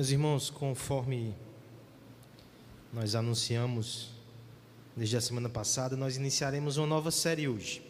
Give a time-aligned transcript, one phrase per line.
[0.00, 1.36] Meus irmãos, conforme
[2.90, 4.12] nós anunciamos
[4.96, 7.82] desde a semana passada, nós iniciaremos uma nova série hoje.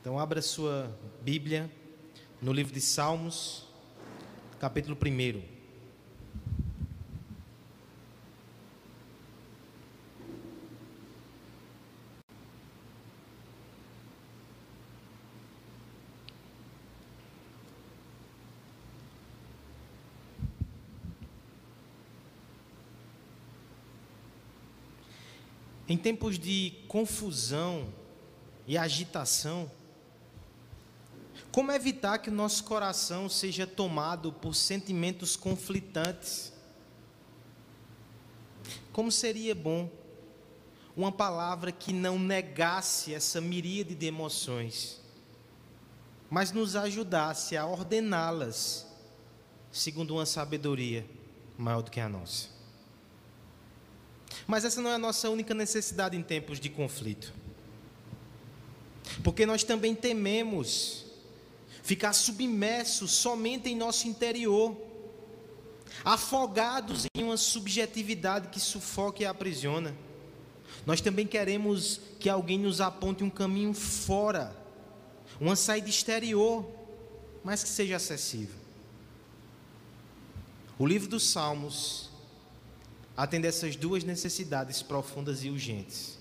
[0.00, 1.68] Então, abra sua Bíblia
[2.40, 3.66] no livro de Salmos,
[4.60, 5.53] capítulo 1.
[25.94, 27.86] Em tempos de confusão
[28.66, 29.70] e agitação,
[31.52, 36.52] como evitar que o nosso coração seja tomado por sentimentos conflitantes?
[38.92, 39.88] Como seria bom
[40.96, 45.00] uma palavra que não negasse essa miríade de emoções,
[46.28, 48.84] mas nos ajudasse a ordená-las
[49.70, 51.06] segundo uma sabedoria
[51.56, 52.53] maior do que a nossa.
[54.46, 57.32] Mas essa não é a nossa única necessidade em tempos de conflito.
[59.22, 61.04] Porque nós também tememos
[61.82, 64.76] ficar submersos somente em nosso interior,
[66.04, 69.94] afogados em uma subjetividade que sufoca e aprisiona.
[70.86, 74.54] Nós também queremos que alguém nos aponte um caminho fora,
[75.40, 76.66] uma saída exterior,
[77.42, 78.56] mas que seja acessível.
[80.78, 82.10] O livro dos Salmos
[83.16, 86.18] atender essas duas necessidades profundas e urgentes.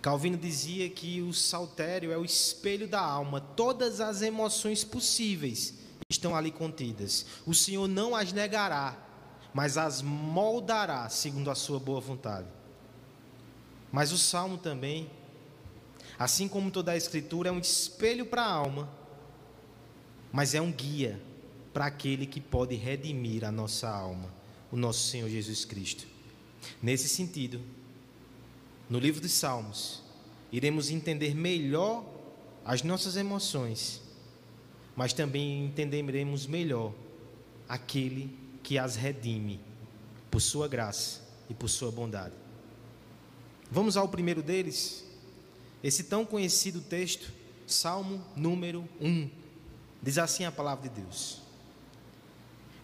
[0.00, 5.74] Calvino dizia que o saltério é o espelho da alma, todas as emoções possíveis
[6.08, 7.26] estão ali contidas.
[7.44, 8.96] O Senhor não as negará,
[9.52, 12.46] mas as moldará segundo a sua boa vontade.
[13.90, 15.10] Mas o salmo também,
[16.16, 18.88] assim como toda a escritura, é um espelho para a alma,
[20.30, 21.20] mas é um guia
[21.76, 24.32] para aquele que pode redimir a nossa alma
[24.72, 26.06] o nosso Senhor Jesus Cristo.
[26.82, 27.60] Nesse sentido,
[28.88, 30.02] no livro dos Salmos,
[30.50, 32.02] iremos entender melhor
[32.64, 34.00] as nossas emoções,
[34.96, 36.94] mas também entenderemos melhor
[37.68, 39.60] aquele que as redime
[40.30, 41.20] por sua graça
[41.50, 42.34] e por sua bondade.
[43.70, 45.04] Vamos ao primeiro deles,
[45.84, 47.30] esse tão conhecido texto,
[47.66, 49.28] Salmo número 1.
[50.02, 51.44] Diz assim a palavra de Deus: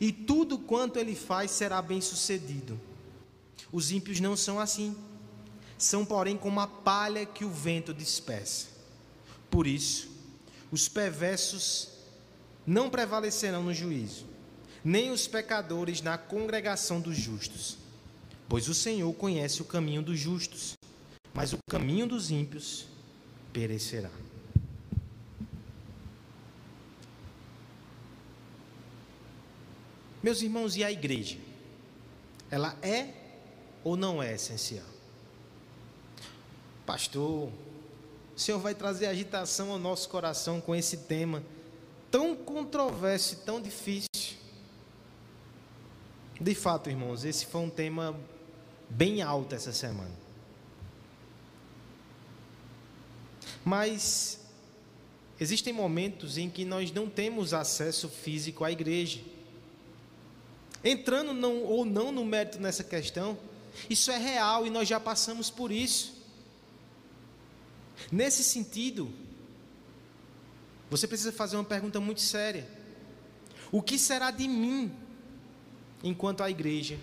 [0.00, 2.78] e tudo quanto ele faz será bem sucedido.
[3.72, 4.96] Os ímpios não são assim,
[5.78, 8.68] são, porém, como a palha que o vento dispersa.
[9.50, 10.08] Por isso,
[10.70, 11.88] os perversos
[12.66, 14.26] não prevalecerão no juízo,
[14.84, 17.76] nem os pecadores na congregação dos justos,
[18.48, 20.74] pois o Senhor conhece o caminho dos justos,
[21.32, 22.86] mas o caminho dos ímpios
[23.52, 24.10] perecerá.
[30.26, 31.38] Meus irmãos, e a igreja?
[32.50, 33.10] Ela é
[33.84, 34.84] ou não é essencial?
[36.84, 37.52] Pastor, o
[38.36, 41.44] Senhor vai trazer agitação ao nosso coração com esse tema
[42.10, 44.36] tão controverso e tão difícil.
[46.40, 48.18] De fato, irmãos, esse foi um tema
[48.90, 50.16] bem alto essa semana.
[53.64, 54.40] Mas
[55.38, 59.35] existem momentos em que nós não temos acesso físico à igreja.
[60.84, 63.38] Entrando não, ou não no mérito nessa questão,
[63.90, 66.14] isso é real e nós já passamos por isso.
[68.10, 69.10] Nesse sentido,
[70.88, 72.68] você precisa fazer uma pergunta muito séria:
[73.72, 74.92] O que será de mim
[76.02, 76.98] enquanto a igreja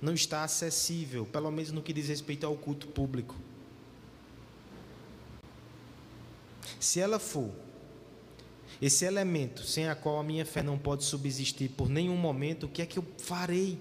[0.00, 3.36] não está acessível, pelo menos no que diz respeito ao culto público?
[6.80, 7.50] Se ela for
[8.80, 12.68] esse elemento sem a qual a minha fé não pode subsistir por nenhum momento, o
[12.68, 13.78] que é que eu farei?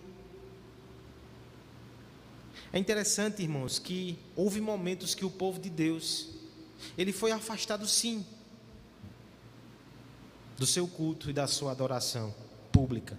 [2.72, 6.30] É interessante, irmãos, que houve momentos que o povo de Deus,
[6.98, 8.26] ele foi afastado sim
[10.58, 12.34] do seu culto e da sua adoração
[12.72, 13.18] pública.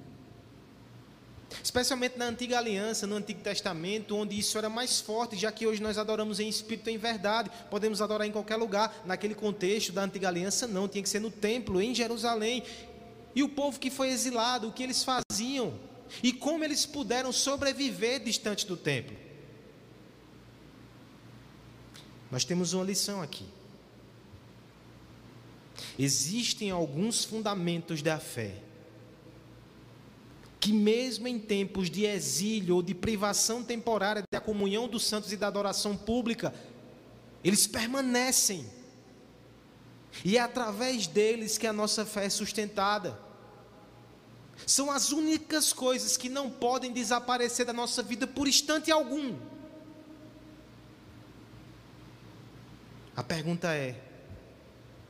[1.63, 5.83] Especialmente na antiga aliança, no Antigo Testamento, onde isso era mais forte, já que hoje
[5.83, 9.03] nós adoramos em espírito e em verdade, podemos adorar em qualquer lugar.
[9.05, 12.63] Naquele contexto da antiga aliança, não, tinha que ser no templo, em Jerusalém.
[13.35, 15.75] e o povo que foi exilado, o que eles faziam
[16.23, 19.17] e como eles puderam sobreviver distante do templo.
[22.31, 23.45] Nós temos uma lição aqui.
[25.99, 28.64] Existem alguns fundamentos da fé
[30.65, 35.37] que, mesmo em tempos de exílio ou de privação temporária da comunhão dos santos e
[35.37, 36.55] da adoração pública,
[37.45, 38.67] eles permanecem.
[40.25, 43.21] E é através deles que a nossa fé é sustentada.
[44.67, 49.37] São as únicas coisas que não podem desaparecer da nossa vida por instante algum.
[53.15, 54.03] A pergunta é: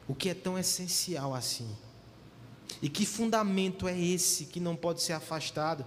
[0.08, 1.83] o que é tão essencial assim?
[2.84, 5.86] E que fundamento é esse que não pode ser afastado?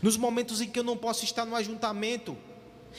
[0.00, 2.38] Nos momentos em que eu não posso estar no ajuntamento,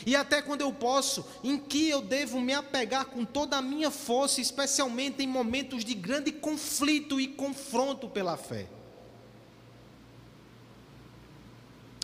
[0.05, 3.89] e até quando eu posso, em que eu devo me apegar com toda a minha
[3.89, 8.69] força, especialmente em momentos de grande conflito e confronto pela fé.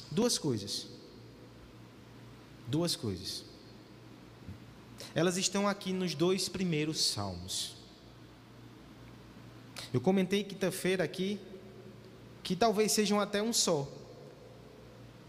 [0.10, 0.88] Duas coisas.
[2.66, 3.46] Duas coisas.
[5.14, 7.81] Elas estão aqui nos dois primeiros salmos.
[9.94, 11.40] Eu comentei quinta-feira aqui
[12.42, 13.88] que talvez sejam até um só,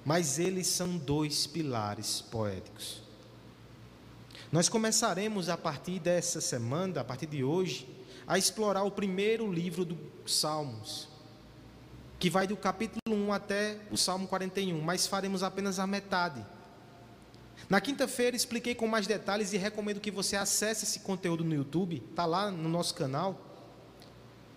[0.05, 3.03] mas eles são dois pilares poéticos.
[4.53, 7.89] Nós começaremos a partir dessa semana, a partir de hoje,
[8.27, 11.09] a explorar o primeiro livro dos Salmos,
[12.19, 16.45] que vai do capítulo 1 até o Salmo 41, mas faremos apenas a metade.
[17.69, 22.03] Na quinta-feira expliquei com mais detalhes e recomendo que você acesse esse conteúdo no YouTube,
[22.11, 23.52] está lá no nosso canal.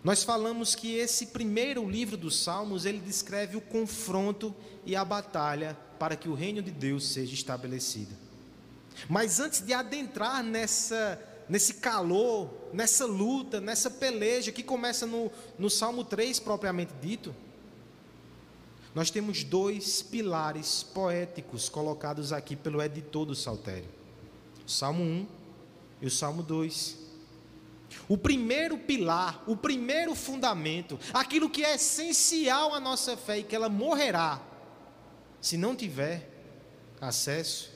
[0.05, 4.53] Nós falamos que esse primeiro livro dos Salmos, ele descreve o confronto
[4.85, 8.15] e a batalha para que o reino de Deus seja estabelecido.
[9.09, 11.19] Mas antes de adentrar nessa,
[11.49, 17.35] nesse calor, nessa luta, nessa peleja que começa no, no Salmo 3 propriamente dito,
[18.93, 23.89] nós temos dois pilares poéticos colocados aqui pelo editor do Saltério:
[24.67, 25.27] o Salmo 1
[26.03, 27.04] e o Salmo 2.
[28.07, 33.55] O primeiro pilar, o primeiro fundamento, aquilo que é essencial à nossa fé e que
[33.55, 34.41] ela morrerá
[35.45, 36.27] se não tiver
[36.99, 37.71] acesso,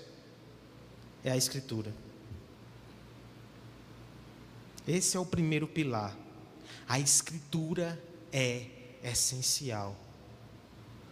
[1.23, 1.93] é a Escritura.
[4.87, 6.17] Esse é o primeiro pilar.
[6.87, 8.65] A Escritura é
[9.03, 9.95] essencial.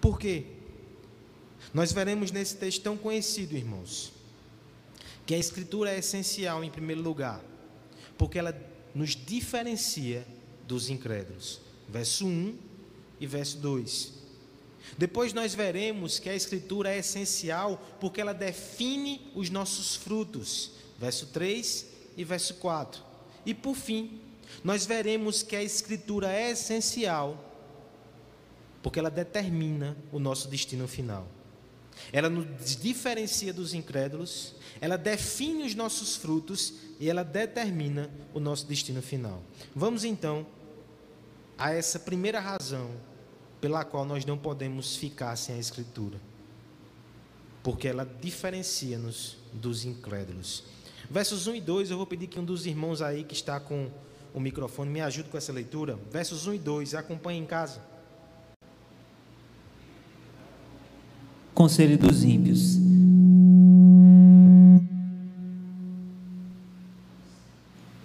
[0.01, 0.47] Por quê?
[1.71, 4.11] Nós veremos nesse texto tão conhecido, irmãos,
[5.27, 7.39] que a Escritura é essencial em primeiro lugar,
[8.17, 8.51] porque ela
[8.97, 10.25] nos diferencia
[10.67, 11.61] dos incrédulos.
[11.87, 12.57] Verso 1
[13.19, 14.13] e verso 2.
[14.97, 20.71] Depois nós veremos que a Escritura é essencial porque ela define os nossos frutos.
[20.97, 21.85] Verso 3
[22.17, 23.03] e verso 4.
[23.45, 24.19] E por fim,
[24.63, 27.43] nós veremos que a Escritura é essencial
[28.81, 31.27] porque ela determina o nosso destino final.
[32.11, 38.65] Ela nos diferencia dos incrédulos, ela define os nossos frutos e ela determina o nosso
[38.65, 39.41] destino final.
[39.75, 40.45] Vamos então
[41.57, 42.91] a essa primeira razão
[43.59, 46.19] pela qual nós não podemos ficar sem a Escritura,
[47.63, 50.63] porque ela diferencia-nos dos incrédulos.
[51.09, 53.89] Versos 1 e 2, eu vou pedir que um dos irmãos aí que está com
[54.33, 55.97] o microfone me ajude com essa leitura.
[56.11, 57.81] Versos 1 e 2, acompanhe em casa.
[61.53, 62.86] Conselho dos ímpios.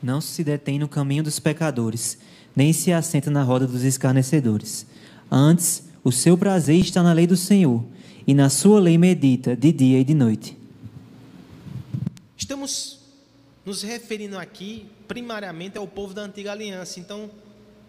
[0.02, 2.18] Não se detém no caminho dos pecadores,
[2.56, 4.84] nem se assenta na roda dos escarnecedores.
[5.30, 7.84] Antes, o seu prazer está na lei do Senhor,
[8.26, 10.58] e na sua lei medita de dia e de noite.
[12.36, 12.98] Estamos
[13.64, 16.98] nos referindo aqui primariamente ao povo da antiga aliança.
[16.98, 17.30] Então,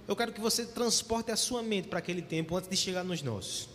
[0.07, 3.23] eu quero que você transporte a sua mente para aquele tempo antes de chegar nos
[3.23, 3.69] nossos.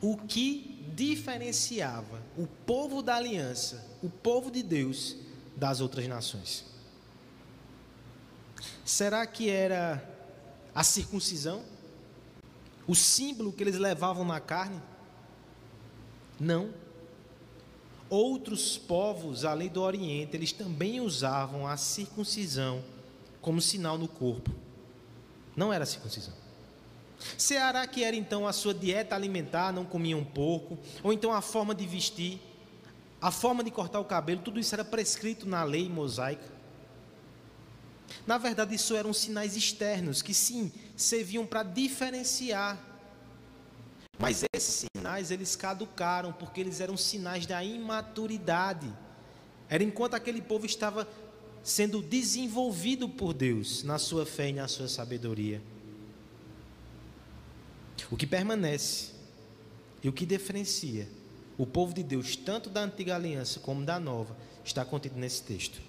[0.00, 5.16] O que diferenciava o povo da aliança, o povo de Deus,
[5.56, 6.71] das outras nações?
[8.84, 10.02] Será que era
[10.74, 11.62] a circuncisão?
[12.86, 14.80] O símbolo que eles levavam na carne?
[16.38, 16.70] Não.
[18.10, 22.84] Outros povos, além do Oriente, eles também usavam a circuncisão
[23.40, 24.50] como sinal no corpo.
[25.56, 26.34] Não era a circuncisão.
[27.38, 31.40] Será que era então a sua dieta alimentar, não comia um pouco, ou então a
[31.40, 32.40] forma de vestir,
[33.20, 36.61] a forma de cortar o cabelo, tudo isso era prescrito na lei mosaica?
[38.26, 42.78] Na verdade, isso eram sinais externos que sim, serviam para diferenciar.
[44.18, 48.92] Mas esses sinais eles caducaram porque eles eram sinais da imaturidade.
[49.68, 51.08] Era enquanto aquele povo estava
[51.62, 55.62] sendo desenvolvido por Deus na sua fé e na sua sabedoria.
[58.10, 59.12] O que permanece
[60.02, 61.08] e o que diferencia
[61.56, 65.80] o povo de Deus, tanto da antiga aliança como da nova, está contido nesse texto.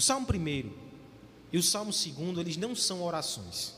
[0.00, 0.72] O Salmo 1
[1.52, 3.74] e o Salmo 2, eles não são orações.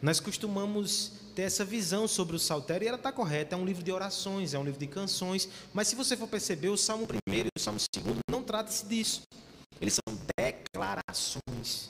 [0.00, 3.82] Nós costumamos ter essa visão sobre o saltério e ela está correta, é um livro
[3.82, 7.32] de orações, é um livro de canções, mas se você for perceber, o Salmo 1
[7.34, 9.22] e o Salmo 2 não trata-se disso.
[9.80, 11.88] Eles são declarações.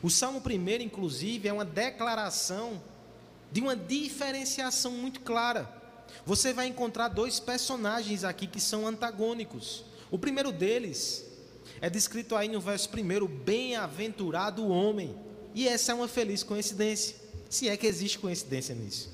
[0.00, 2.80] O Salmo 1, inclusive, é uma declaração
[3.50, 5.68] de uma diferenciação muito clara.
[6.24, 9.84] Você vai encontrar dois personagens aqui que são antagônicos.
[10.08, 11.29] O primeiro deles
[11.80, 15.14] é descrito aí no verso 1, bem-aventurado o homem.
[15.54, 17.16] E essa é uma feliz coincidência,
[17.48, 19.10] se é que existe coincidência nisso.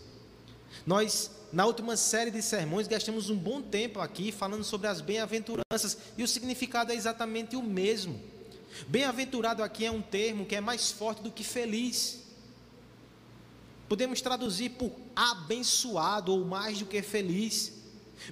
[0.87, 5.97] Nós, na última série de sermões, gastamos um bom tempo aqui falando sobre as bem-aventuranças
[6.17, 8.21] e o significado é exatamente o mesmo.
[8.87, 12.21] Bem-aventurado aqui é um termo que é mais forte do que feliz.
[13.89, 17.73] Podemos traduzir por abençoado ou mais do que feliz.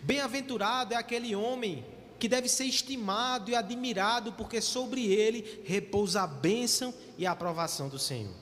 [0.03, 1.85] Bem-aventurado é aquele homem
[2.25, 7.87] que deve ser estimado e admirado, porque sobre ele repousa a bênção e a aprovação
[7.87, 8.33] do Senhor.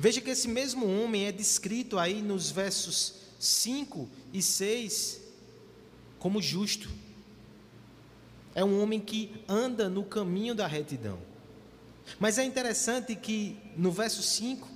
[0.00, 5.20] Veja que esse mesmo homem é descrito aí nos versos 5 e 6
[6.18, 6.88] como justo.
[8.54, 11.18] É um homem que anda no caminho da retidão.
[12.18, 14.66] Mas é interessante que no verso 5,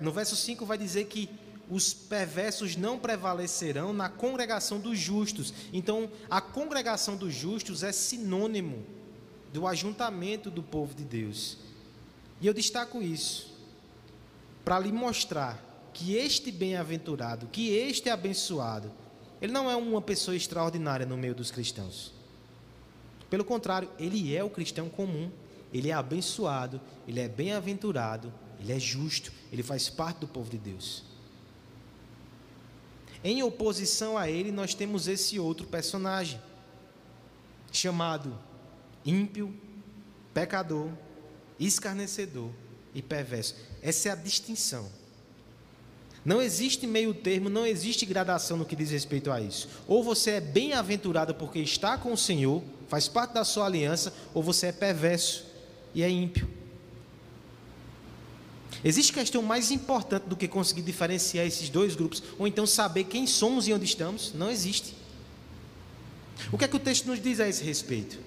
[0.00, 1.28] no verso 5 vai dizer que
[1.70, 5.52] os perversos não prevalecerão na congregação dos justos.
[5.72, 8.84] Então, a congregação dos justos é sinônimo
[9.52, 11.58] do ajuntamento do povo de Deus.
[12.40, 13.54] E eu destaco isso
[14.64, 18.90] para lhe mostrar que este bem-aventurado, que este abençoado,
[19.40, 22.12] ele não é uma pessoa extraordinária no meio dos cristãos.
[23.30, 25.30] Pelo contrário, ele é o cristão comum,
[25.72, 30.58] ele é abençoado, ele é bem-aventurado, ele é justo, ele faz parte do povo de
[30.58, 31.13] Deus.
[33.24, 36.38] Em oposição a ele, nós temos esse outro personagem,
[37.72, 38.38] chamado
[39.02, 39.52] ímpio,
[40.34, 40.90] pecador,
[41.58, 42.50] escarnecedor
[42.94, 43.56] e perverso.
[43.80, 44.86] Essa é a distinção.
[46.22, 49.68] Não existe meio termo, não existe gradação no que diz respeito a isso.
[49.86, 54.42] Ou você é bem-aventurado porque está com o Senhor, faz parte da sua aliança, ou
[54.42, 55.46] você é perverso
[55.94, 56.48] e é ímpio.
[58.84, 63.26] Existe questão mais importante do que conseguir diferenciar esses dois grupos, ou então saber quem
[63.26, 64.34] somos e onde estamos?
[64.34, 64.94] Não existe.
[66.52, 68.18] O que é que o texto nos diz a esse respeito?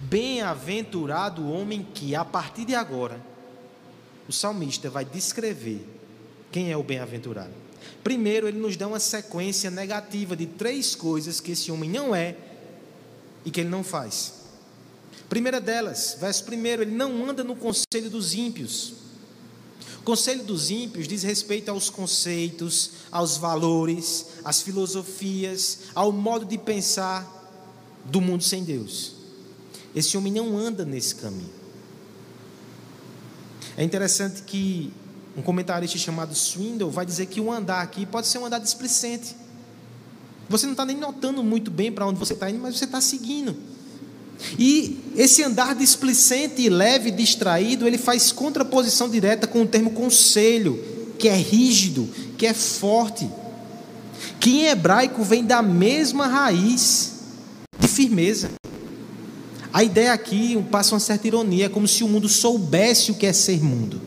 [0.00, 3.24] Bem-aventurado o homem que, a partir de agora,
[4.28, 5.86] o salmista vai descrever
[6.50, 7.52] quem é o bem-aventurado.
[8.02, 12.36] Primeiro, ele nos dá uma sequência negativa de três coisas que esse homem não é
[13.44, 14.42] e que ele não faz.
[15.28, 19.03] Primeira delas, verso primeiro, ele não anda no conselho dos ímpios.
[20.04, 27.26] Conselho dos ímpios diz respeito aos conceitos, aos valores, às filosofias, ao modo de pensar
[28.04, 29.12] do mundo sem Deus.
[29.94, 31.50] Esse homem não anda nesse caminho.
[33.76, 34.92] É interessante que
[35.36, 39.34] um comentarista chamado Swindle vai dizer que o andar aqui pode ser um andar displicente.
[40.48, 43.00] Você não está nem notando muito bem para onde você está indo, mas você está
[43.00, 43.56] seguindo.
[44.58, 50.82] E esse andar displicente leve, distraído, ele faz contraposição direta com o termo conselho,
[51.18, 53.28] que é rígido, que é forte,
[54.40, 57.12] que em hebraico vem da mesma raiz
[57.78, 58.50] de firmeza.
[59.72, 63.32] A ideia aqui passa uma certa ironia, como se o mundo soubesse o que é
[63.32, 64.00] ser mundo.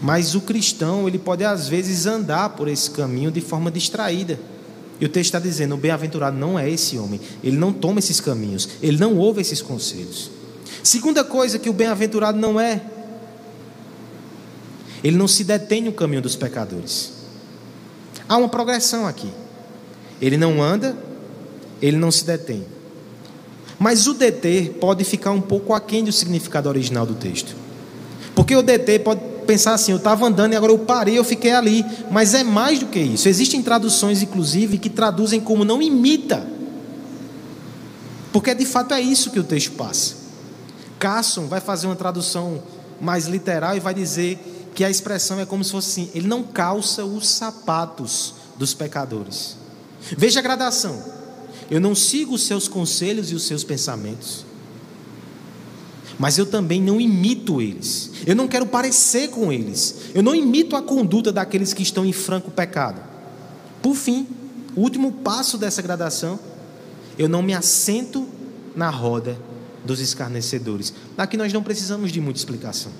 [0.00, 4.38] Mas o cristão, ele pode às vezes andar por esse caminho de forma distraída.
[5.02, 7.20] E o texto está dizendo: o bem-aventurado não é esse homem.
[7.42, 8.68] Ele não toma esses caminhos.
[8.80, 10.30] Ele não ouve esses conselhos.
[10.80, 12.80] Segunda coisa que o bem-aventurado não é:
[15.02, 17.14] ele não se detém no caminho dos pecadores.
[18.28, 19.28] Há uma progressão aqui.
[20.20, 20.96] Ele não anda,
[21.82, 22.64] ele não se detém.
[23.80, 27.56] Mas o deter pode ficar um pouco aquém do significado original do texto.
[28.36, 31.52] Porque o deter pode pensar assim, eu estava andando e agora eu parei, eu fiquei
[31.52, 31.84] ali.
[32.10, 33.28] Mas é mais do que isso.
[33.28, 36.46] Existem traduções, inclusive, que traduzem como não imita.
[38.32, 40.14] Porque de fato é isso que o texto passa.
[40.98, 42.62] Carson vai fazer uma tradução
[43.00, 46.42] mais literal e vai dizer que a expressão é como se fosse assim: ele não
[46.42, 49.56] calça os sapatos dos pecadores.
[50.16, 51.02] Veja a gradação.
[51.70, 54.44] Eu não sigo os seus conselhos e os seus pensamentos
[56.22, 58.12] mas eu também não imito eles.
[58.24, 60.02] Eu não quero parecer com eles.
[60.14, 63.02] Eu não imito a conduta daqueles que estão em franco pecado.
[63.82, 64.28] Por fim,
[64.76, 66.38] o último passo dessa gradação,
[67.18, 68.28] eu não me assento
[68.76, 69.36] na roda
[69.84, 70.94] dos escarnecedores.
[71.18, 72.92] Aqui nós não precisamos de muita explicação.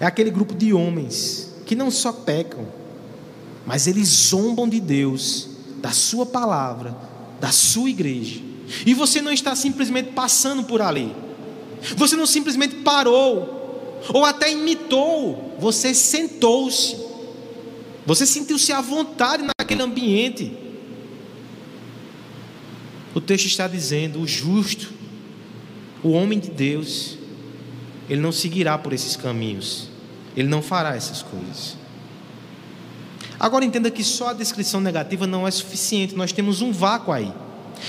[0.00, 2.66] É aquele grupo de homens que não só pecam,
[3.66, 5.50] mas eles zombam de Deus,
[5.82, 6.96] da Sua palavra,
[7.38, 8.40] da Sua igreja.
[8.86, 11.25] E você não está simplesmente passando por ali.
[11.96, 16.96] Você não simplesmente parou, ou até imitou, você sentou-se.
[18.04, 20.56] Você sentiu-se à vontade naquele ambiente.
[23.14, 24.92] O texto está dizendo: o justo,
[26.02, 27.18] o homem de Deus,
[28.08, 29.88] ele não seguirá por esses caminhos,
[30.36, 31.76] ele não fará essas coisas.
[33.38, 37.32] Agora entenda que só a descrição negativa não é suficiente, nós temos um vácuo aí.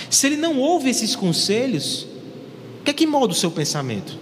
[0.10, 2.06] Se ele não ouve esses conselhos,
[2.88, 4.18] que é que molda o seu pensamento?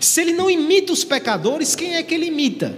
[0.00, 2.76] Se ele não imita os pecadores, quem é que ele imita?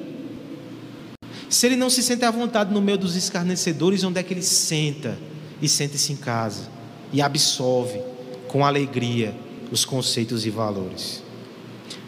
[1.48, 4.42] Se ele não se sente à vontade no meio dos escarnecedores, onde é que ele
[4.42, 5.18] senta
[5.62, 6.78] e sente-se em casa?
[7.12, 8.00] e absolve
[8.48, 9.34] com alegria
[9.70, 11.22] os conceitos e valores.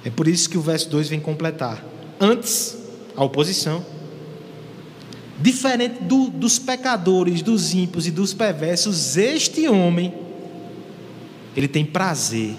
[0.04, 1.84] É por isso que o verso 2 vem completar.
[2.18, 2.76] Antes,
[3.16, 3.84] a oposição.
[5.38, 10.12] Diferente do, dos pecadores, dos ímpios e dos perversos, este homem,
[11.56, 12.54] ele tem prazer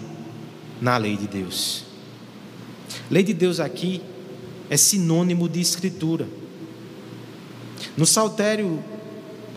[0.82, 1.84] na lei de Deus.
[3.10, 4.02] Lei de Deus aqui
[4.70, 6.28] é sinônimo de escritura.
[7.96, 8.84] No Saltério,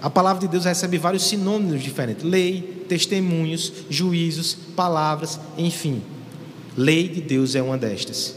[0.03, 6.03] a palavra de Deus recebe vários sinônimos diferentes: lei, testemunhos, juízos, palavras, enfim.
[6.77, 8.35] Lei de Deus é uma destas.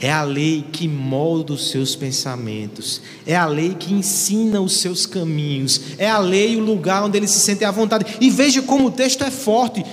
[0.00, 5.06] É a lei que molda os seus pensamentos, é a lei que ensina os seus
[5.06, 8.18] caminhos, é a lei o lugar onde ele se sente à vontade.
[8.20, 9.84] E veja como o texto é forte.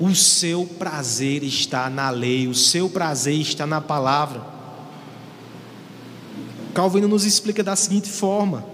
[0.00, 4.42] O seu prazer está na lei, o seu prazer está na palavra.
[6.74, 8.66] Calvino nos explica da seguinte forma: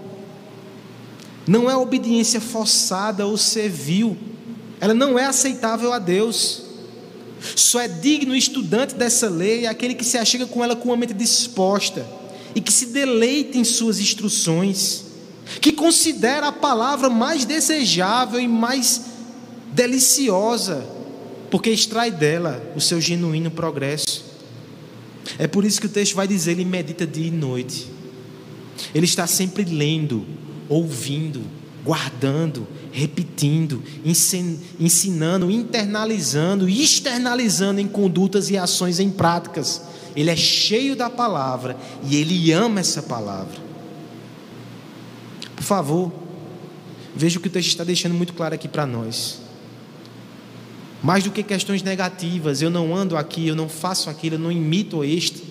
[1.47, 4.17] não é obediência forçada ou servil,
[4.79, 6.63] ela não é aceitável a Deus.
[7.55, 11.13] Só é digno estudante dessa lei aquele que se achega com ela com a mente
[11.13, 12.05] disposta
[12.53, 15.05] e que se deleita em suas instruções,
[15.59, 19.01] que considera a palavra mais desejável e mais
[19.73, 20.85] deliciosa,
[21.51, 24.23] porque extrai dela o seu genuíno progresso.
[25.37, 27.87] É por isso que o texto vai dizer: ele medita dia e noite,
[28.95, 30.25] ele está sempre lendo,
[30.69, 31.43] ouvindo,
[31.83, 33.83] guardando, repetindo,
[34.79, 39.81] ensinando, internalizando e externalizando em condutas e ações em práticas.
[40.15, 43.59] Ele é cheio da palavra e ele ama essa palavra.
[45.55, 46.11] Por favor,
[47.15, 49.40] veja o que o texto está deixando muito claro aqui para nós.
[51.03, 54.51] Mais do que questões negativas, eu não ando aqui, eu não faço aquilo, eu não
[54.51, 55.43] imito este.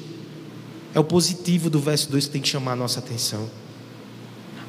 [0.95, 3.49] É o positivo do verso 2 que tem que chamar a nossa atenção.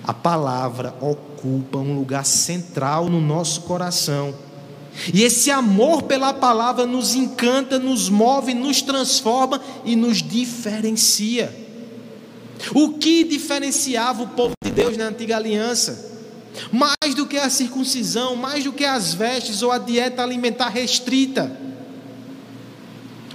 [0.04, 4.34] A palavra ocupa um lugar central no nosso coração.
[5.14, 11.56] E esse amor pela palavra nos encanta, nos move, nos transforma e nos diferencia.
[12.74, 16.11] O que diferenciava o povo de Deus na antiga aliança?
[16.72, 21.52] Mais do que a circuncisão, mais do que as vestes ou a dieta alimentar restrita.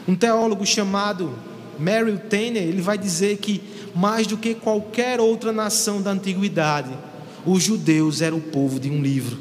[0.06, 1.34] Um teólogo chamado
[1.78, 3.60] Merrill Tanner, ele vai dizer que
[3.94, 6.90] mais do que qualquer outra nação da antiguidade,
[7.46, 9.38] os judeus eram o povo de um livro.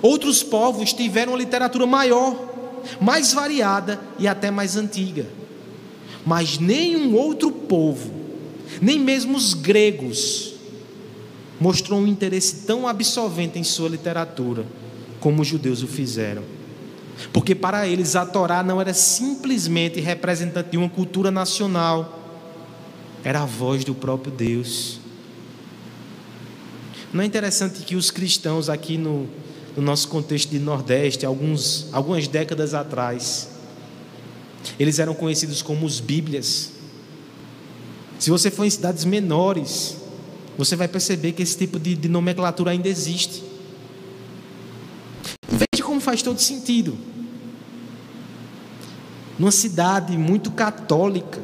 [0.00, 2.36] Outros povos tiveram uma literatura maior,
[3.00, 5.26] mais variada e até mais antiga.
[6.24, 8.12] Mas nenhum outro povo,
[8.80, 10.51] nem mesmo os gregos,
[11.62, 14.66] mostrou um interesse tão absolvente em sua literatura
[15.20, 16.42] como os judeus o fizeram.
[17.32, 22.18] Porque para eles a Torá não era simplesmente representante de uma cultura nacional,
[23.22, 24.98] era a voz do próprio Deus.
[27.12, 29.28] Não é interessante que os cristãos aqui no,
[29.76, 33.50] no nosso contexto de Nordeste, alguns, algumas décadas atrás,
[34.80, 36.72] eles eram conhecidos como os Bíblias.
[38.18, 40.01] Se você for em cidades menores,
[40.56, 43.42] você vai perceber que esse tipo de, de nomenclatura ainda existe.
[45.48, 46.96] Veja como faz todo sentido.
[49.38, 51.40] Numa cidade muito católica,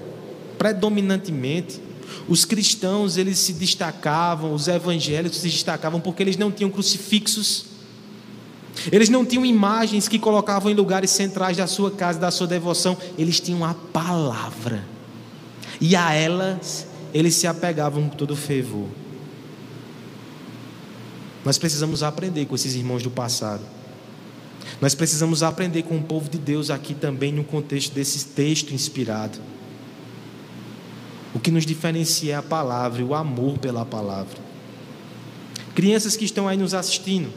[0.58, 1.80] predominantemente,
[2.28, 7.66] os cristãos eles se destacavam, os evangélicos se destacavam porque eles não tinham crucifixos,
[8.92, 12.96] eles não tinham imagens que colocavam em lugares centrais da sua casa, da sua devoção,
[13.16, 14.84] eles tinham a palavra,
[15.80, 18.88] e a elas eles se apegavam com todo fervor.
[21.44, 23.62] Nós precisamos aprender com esses irmãos do passado.
[24.80, 29.38] Nós precisamos aprender com o povo de Deus aqui também no contexto desse texto inspirado.
[31.34, 34.36] O que nos diferencia é a palavra o amor pela palavra.
[35.74, 37.32] Crianças que estão aí nos assistindo,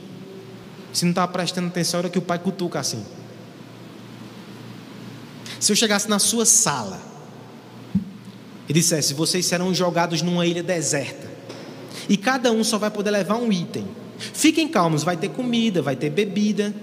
[0.92, 3.04] se não está prestando atenção, é que o pai cutuca assim.
[5.60, 7.11] Se eu chegasse na sua sala
[8.68, 11.32] e dissesse: vocês serão jogados numa ilha deserta
[12.08, 13.88] e cada um só vai poder levar um item.
[14.18, 16.74] Fiquem calmos, vai ter comida, vai ter bebida.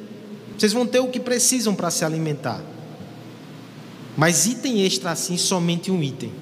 [0.56, 2.62] Vocês vão ter o que precisam para se alimentar.
[4.16, 6.32] Mas item extra assim, somente um item.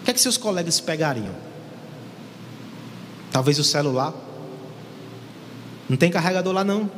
[0.00, 1.34] O que é que seus colegas pegariam?
[3.32, 4.14] Talvez o celular.
[5.88, 6.90] Não tem carregador lá não.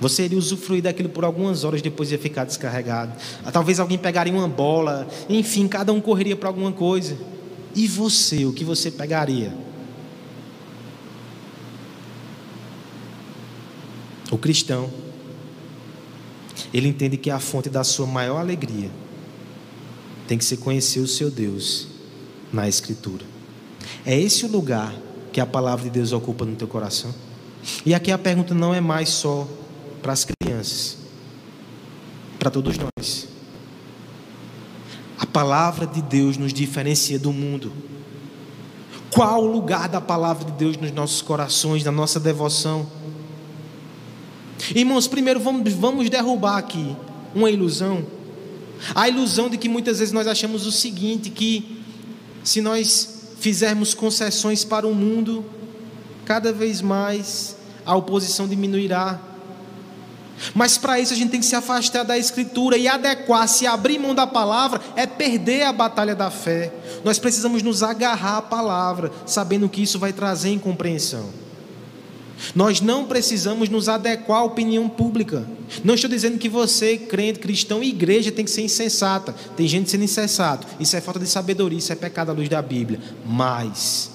[0.00, 3.12] Você iria usufruir daquilo por algumas horas depois de ficar descarregado.
[3.52, 5.08] Talvez alguém pegaria uma bola.
[5.28, 7.16] Enfim, cada um correria para alguma coisa.
[7.74, 9.52] E você, o que você pegaria?
[14.30, 14.90] O cristão,
[16.74, 18.90] ele entende que a fonte da sua maior alegria
[20.26, 21.88] tem que ser conhecer o seu Deus
[22.52, 23.24] na Escritura.
[24.04, 24.94] É esse o lugar
[25.32, 27.14] que a palavra de Deus ocupa no teu coração?
[27.84, 29.46] E aqui a pergunta não é mais só
[30.06, 30.98] para as crianças,
[32.38, 33.26] para todos nós.
[35.18, 37.72] A palavra de Deus nos diferencia do mundo.
[39.10, 42.86] Qual o lugar da palavra de Deus nos nossos corações, na nossa devoção?
[44.76, 46.94] Irmãos, primeiro vamos, vamos derrubar aqui
[47.34, 48.06] uma ilusão.
[48.94, 51.82] A ilusão de que muitas vezes nós achamos o seguinte: que
[52.44, 55.44] se nós fizermos concessões para o mundo,
[56.24, 59.34] cada vez mais a oposição diminuirá.
[60.54, 63.98] Mas para isso a gente tem que se afastar da Escritura e adequar, se abrir
[63.98, 66.72] mão da palavra, é perder a batalha da fé.
[67.04, 71.30] Nós precisamos nos agarrar à palavra, sabendo que isso vai trazer incompreensão.
[72.54, 75.46] Nós não precisamos nos adequar à opinião pública.
[75.82, 79.34] Não estou dizendo que você, crente, cristão e igreja, tem que ser insensata.
[79.56, 80.66] Tem gente sendo insensato.
[80.78, 83.00] Isso é falta de sabedoria, isso é pecado à luz da Bíblia.
[83.24, 84.10] Mas,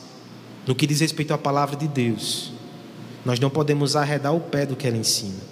[0.68, 2.52] no que diz respeito à palavra de Deus,
[3.26, 5.51] nós não podemos arredar o pé do que ela ensina.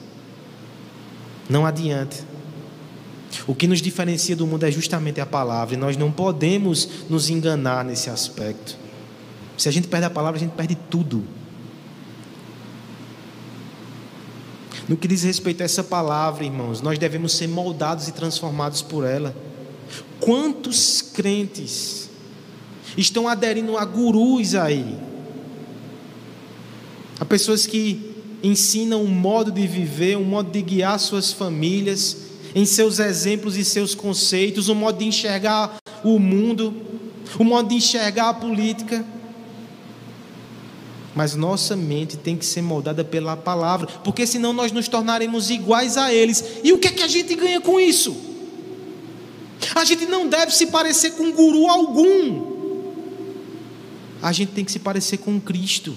[1.49, 2.15] Não adianta.
[3.47, 7.29] O que nos diferencia do mundo é justamente a palavra, e nós não podemos nos
[7.29, 8.77] enganar nesse aspecto.
[9.57, 11.23] Se a gente perde a palavra, a gente perde tudo.
[14.88, 19.05] No que diz respeito a essa palavra, irmãos, nós devemos ser moldados e transformados por
[19.05, 19.35] ela.
[20.19, 22.09] Quantos crentes
[22.97, 24.97] estão aderindo a gurus aí?
[27.19, 28.09] A pessoas que
[28.43, 32.17] ensina um modo de viver, um modo de guiar suas famílias,
[32.56, 36.73] em seus exemplos e seus conceitos, um modo de enxergar o mundo,
[37.39, 39.06] um modo de enxergar a política.
[41.15, 45.97] Mas nossa mente tem que ser moldada pela palavra, porque senão nós nos tornaremos iguais
[45.97, 46.43] a eles.
[46.63, 48.15] E o que é que a gente ganha com isso?
[49.75, 52.60] A gente não deve se parecer com guru algum.
[54.21, 55.95] A gente tem que se parecer com Cristo.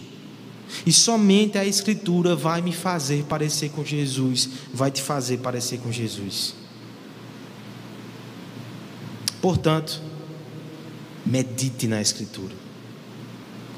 [0.86, 5.92] E somente a Escritura vai me fazer parecer com Jesus, vai te fazer parecer com
[5.92, 6.54] Jesus.
[9.40, 10.00] Portanto,
[11.24, 12.54] medite na Escritura,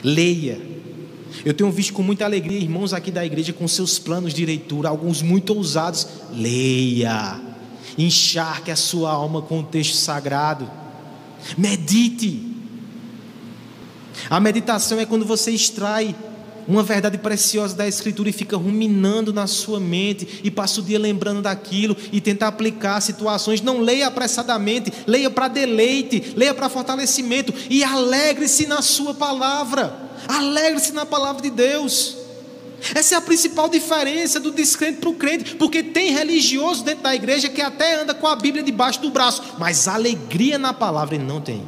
[0.03, 0.75] leia.
[1.45, 4.89] Eu tenho visto com muita alegria irmãos aqui da igreja com seus planos de leitura,
[4.89, 6.07] alguns muito ousados.
[6.33, 7.41] Leia,
[7.99, 10.71] encharque a sua alma com o texto sagrado,
[11.59, 12.53] medite.
[14.31, 16.15] A meditação é quando você extrai
[16.67, 20.99] uma verdade preciosa da Escritura e fica ruminando na sua mente e passa o dia
[20.99, 23.61] lembrando daquilo e tenta aplicar situações.
[23.61, 29.95] Não leia apressadamente, leia para deleite, leia para fortalecimento e alegre-se na sua palavra.
[30.27, 32.17] Alegre-se na palavra de Deus.
[32.95, 37.15] Essa é a principal diferença do descrente para o crente, porque tem religioso dentro da
[37.15, 41.25] igreja que até anda com a Bíblia debaixo do braço, mas alegria na palavra ele
[41.25, 41.67] não tem.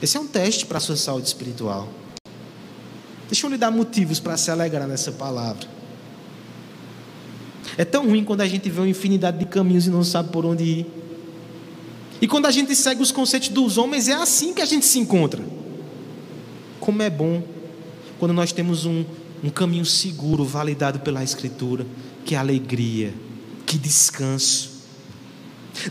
[0.00, 1.88] Esse é um teste para a sua saúde espiritual.
[3.28, 5.68] Deixa eu lhe dar motivos para se alegrar nessa palavra.
[7.76, 10.44] É tão ruim quando a gente vê uma infinidade de caminhos e não sabe por
[10.44, 10.86] onde ir.
[12.20, 14.98] E quando a gente segue os conceitos dos homens, é assim que a gente se
[14.98, 15.44] encontra.
[16.80, 17.42] Como é bom
[18.18, 19.04] quando nós temos um,
[19.44, 21.86] um caminho seguro, validado pela Escritura.
[22.24, 23.14] Que alegria,
[23.64, 24.78] que descanso.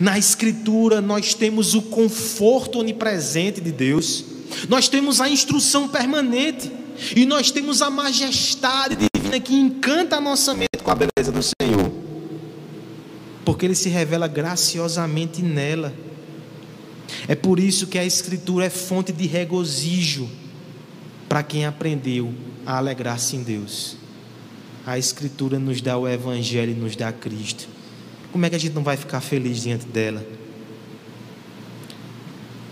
[0.01, 4.25] Na Escritura nós temos o conforto onipresente de Deus,
[4.67, 6.69] nós temos a instrução permanente.
[7.15, 11.41] E nós temos a majestade divina que encanta a nossa mente com a beleza do
[11.43, 11.91] Senhor.
[13.45, 15.93] Porque Ele se revela graciosamente nela.
[17.27, 20.29] É por isso que a Escritura é fonte de regozijo
[21.29, 22.33] para quem aprendeu
[22.65, 23.95] a alegrar-se em Deus.
[24.85, 27.67] A Escritura nos dá o Evangelho e nos dá Cristo.
[28.31, 30.25] Como é que a gente não vai ficar feliz diante dela?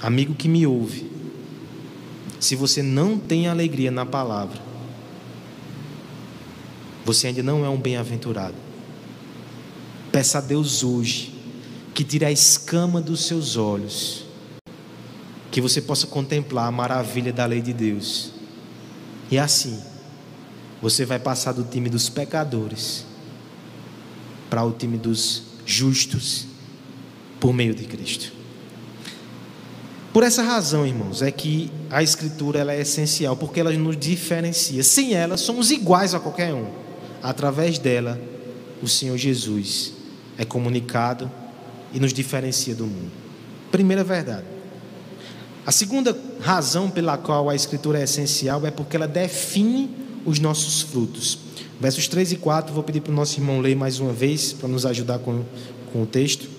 [0.02, 1.10] Amigo que me ouve,
[2.40, 4.60] se você não tem alegria na palavra,
[7.04, 8.56] você ainda não é um bem-aventurado.
[10.12, 11.34] Peça a Deus hoje
[11.94, 14.26] que tire a escama dos seus olhos,
[15.52, 18.32] que você possa contemplar a maravilha da lei de Deus.
[19.32, 19.82] E assim,
[20.82, 23.06] você vai passar do time dos pecadores
[24.50, 26.48] para o time dos justos
[27.40, 28.32] por meio de Cristo.
[30.16, 34.82] Por essa razão, irmãos, é que a Escritura ela é essencial, porque ela nos diferencia.
[34.82, 36.68] Sem ela, somos iguais a qualquer um.
[37.22, 38.18] Através dela,
[38.82, 39.92] o Senhor Jesus
[40.38, 41.30] é comunicado
[41.94, 43.12] e nos diferencia do mundo.
[43.70, 44.46] Primeira verdade.
[45.66, 49.90] A segunda razão pela qual a Escritura é essencial é porque ela define
[50.26, 51.40] os nossos frutos.
[51.78, 54.70] Versos 3 e 4, vou pedir para o nosso irmão ler mais uma vez, para
[54.70, 55.44] nos ajudar com,
[55.92, 56.55] com o texto.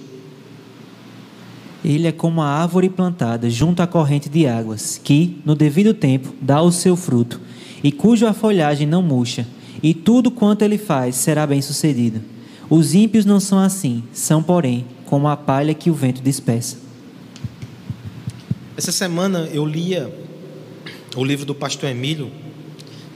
[1.86, 6.34] Ele é como a árvore plantada junto à corrente de águas, que, no devido tempo,
[6.42, 7.40] dá o seu fruto,
[7.80, 9.46] e cuja folhagem não murcha,
[9.80, 12.20] e tudo quanto ele faz será bem sucedido.
[12.68, 16.78] Os ímpios não são assim, são, porém, como a palha que o vento dispersa.
[18.76, 20.12] Essa semana eu lia
[21.14, 22.32] o livro do pastor Emílio,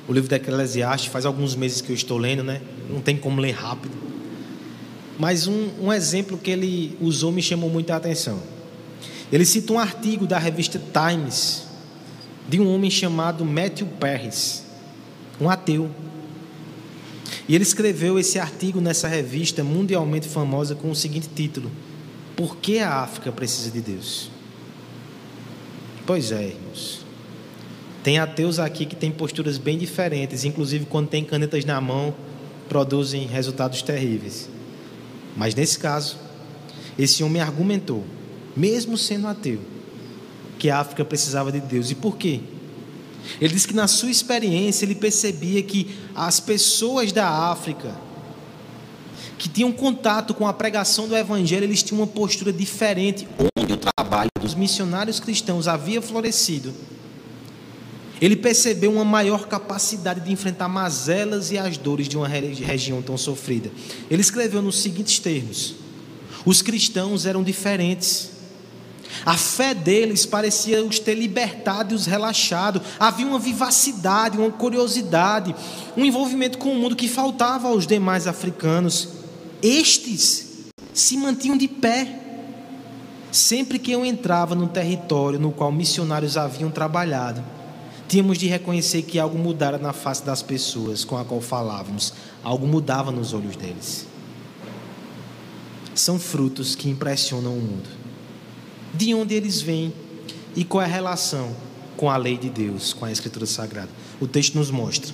[0.06, 2.60] o livro da Eclesiastes, faz alguns meses que eu estou lendo, né?
[2.88, 3.94] Não tem como ler rápido.
[5.18, 8.59] Mas um, um exemplo que ele usou me chamou muita atenção.
[9.32, 11.64] Ele cita um artigo da revista Times
[12.48, 14.64] de um homem chamado Matthew Perris,
[15.40, 15.90] um ateu.
[17.48, 21.70] E ele escreveu esse artigo nessa revista mundialmente famosa com o seguinte título:
[22.36, 24.30] Por que a África precisa de Deus?
[26.06, 27.04] Pois é, irmãos.
[28.02, 32.14] Tem ateus aqui que têm posturas bem diferentes, inclusive quando tem canetas na mão,
[32.68, 34.48] produzem resultados terríveis.
[35.36, 36.16] Mas nesse caso,
[36.98, 38.04] esse homem argumentou
[38.56, 39.60] mesmo sendo ateu,
[40.58, 41.90] que a África precisava de Deus.
[41.90, 42.40] E por quê?
[43.40, 47.94] Ele disse que na sua experiência ele percebia que as pessoas da África
[49.40, 53.76] que tinham contato com a pregação do evangelho, eles tinham uma postura diferente, onde o
[53.78, 56.74] trabalho dos missionários cristãos havia florescido.
[58.20, 63.16] Ele percebeu uma maior capacidade de enfrentar mazelas e as dores de uma região tão
[63.16, 63.70] sofrida.
[64.10, 65.74] Ele escreveu nos seguintes termos:
[66.44, 68.39] Os cristãos eram diferentes.
[69.24, 72.80] A fé deles parecia os ter libertado e os relaxado.
[72.98, 75.54] Havia uma vivacidade, uma curiosidade,
[75.96, 79.08] um envolvimento com o mundo que faltava aos demais africanos.
[79.62, 82.16] Estes se mantinham de pé.
[83.30, 87.44] Sempre que eu entrava no território no qual missionários haviam trabalhado,
[88.08, 92.66] tínhamos de reconhecer que algo mudara na face das pessoas com a qual falávamos, algo
[92.66, 94.08] mudava nos olhos deles.
[95.94, 97.99] São frutos que impressionam o mundo
[98.92, 99.92] de onde eles vêm
[100.54, 101.54] e qual é a relação
[101.96, 103.90] com a lei de Deus, com a Escritura Sagrada.
[104.20, 105.12] O texto nos mostra.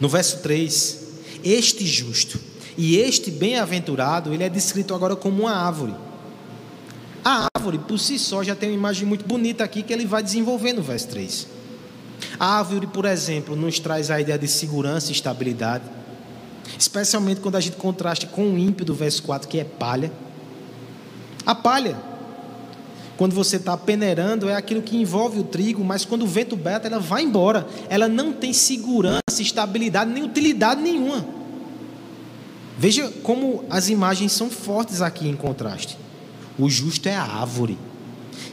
[0.00, 1.00] No verso 3,
[1.44, 2.40] este justo
[2.76, 5.94] e este bem-aventurado, ele é descrito agora como uma árvore.
[7.24, 10.22] A árvore, por si só, já tem uma imagem muito bonita aqui que ele vai
[10.22, 11.46] desenvolver no verso 3.
[12.38, 15.84] A árvore, por exemplo, nos traz a ideia de segurança e estabilidade,
[16.78, 20.10] especialmente quando a gente contrasta com o ímpio do verso 4, que é palha.
[21.46, 21.96] A palha
[23.16, 26.86] quando você está peneirando, é aquilo que envolve o trigo, mas quando o vento bate,
[26.86, 27.66] ela vai embora.
[27.88, 31.24] Ela não tem segurança, estabilidade, nem utilidade nenhuma.
[32.76, 35.96] Veja como as imagens são fortes aqui em contraste.
[36.58, 37.78] O justo é a árvore,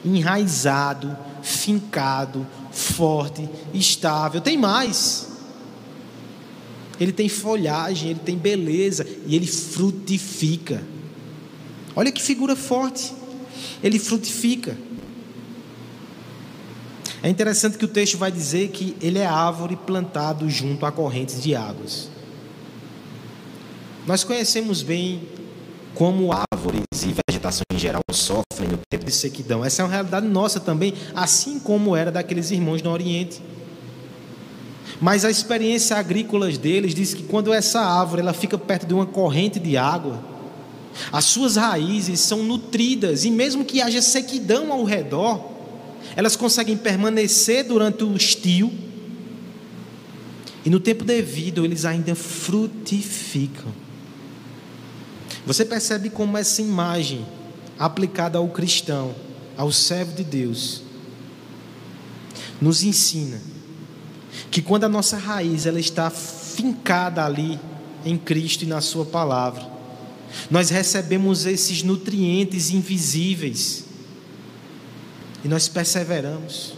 [0.06, 4.42] enraizado, fincado, forte, estável.
[4.42, 5.28] Tem mais.
[7.00, 10.84] Ele tem folhagem, ele tem beleza e ele frutifica.
[11.96, 13.21] Olha que figura forte
[13.84, 14.78] ele frutifica.
[17.24, 21.42] É interessante que o texto vai dizer que ele é árvore plantado junto a correntes
[21.42, 22.10] de águas.
[24.08, 25.22] Nós conhecemos bem
[25.94, 29.64] como árvores e vegetação em geral sofrem no tempo de sequidão.
[29.64, 33.42] Essa é uma realidade nossa também, assim como era daqueles irmãos no Oriente.
[35.00, 39.06] Mas a experiência agrícola deles diz que quando essa árvore ela fica perto de uma
[39.06, 40.31] corrente de água,
[41.12, 45.52] as suas raízes são nutridas e mesmo que haja sequidão ao redor,
[46.16, 48.72] elas conseguem permanecer durante o estio
[50.66, 53.72] e no tempo devido eles ainda frutificam.
[55.46, 57.26] Você percebe como essa imagem
[57.80, 59.16] aplicada ao cristão,
[59.58, 60.84] ao servo de Deus,
[62.62, 63.42] nos ensina
[64.52, 67.60] que quando a nossa raiz ela está fincada ali
[68.06, 69.68] em Cristo e na sua palavra,
[70.50, 73.86] nós recebemos esses nutrientes invisíveis
[75.44, 76.74] e nós perseveramos,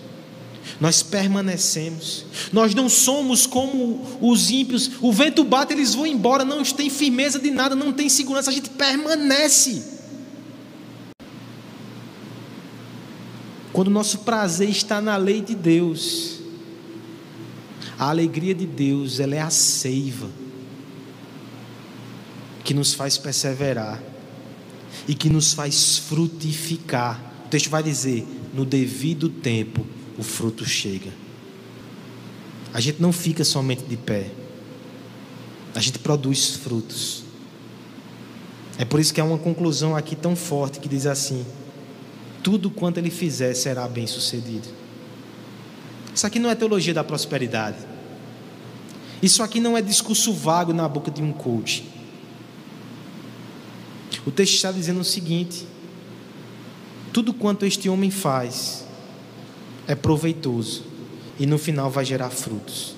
[0.80, 2.26] nós permanecemos.
[2.52, 4.92] Nós não somos como os ímpios.
[5.02, 8.54] O vento bate, eles vão embora, não tem firmeza de nada, não tem segurança, a
[8.54, 9.92] gente permanece.
[13.72, 16.40] Quando o nosso prazer está na lei de Deus,
[17.98, 20.43] a alegria de Deus, ela é a seiva
[22.64, 24.02] que nos faz perseverar
[25.08, 27.20] e que nos faz frutificar.
[27.46, 29.86] O texto vai dizer: no devido tempo
[30.18, 31.12] o fruto chega.
[32.74, 34.32] A gente não fica somente de pé,
[35.76, 37.24] a gente produz frutos.
[38.78, 41.46] É por isso que há uma conclusão aqui tão forte que diz assim:
[42.42, 44.68] tudo quanto ele fizer será bem sucedido.
[46.16, 47.78] Isso aqui não é teologia da prosperidade.
[49.22, 51.93] Isso aqui não é discurso vago na boca de um coach.
[54.26, 55.68] O texto está dizendo o seguinte:
[57.12, 58.86] tudo quanto este homem faz
[59.88, 60.84] é proveitoso
[61.40, 62.96] e no final vai gerar frutos.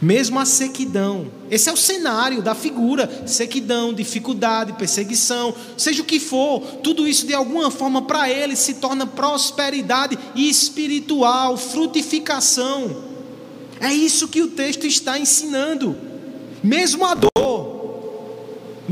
[0.00, 6.18] Mesmo a sequidão, esse é o cenário da figura: sequidão, dificuldade, perseguição, seja o que
[6.18, 13.12] for, tudo isso de alguma forma para ele se torna prosperidade espiritual, frutificação.
[13.80, 15.96] É isso que o texto está ensinando.
[16.62, 17.31] Mesmo a dor,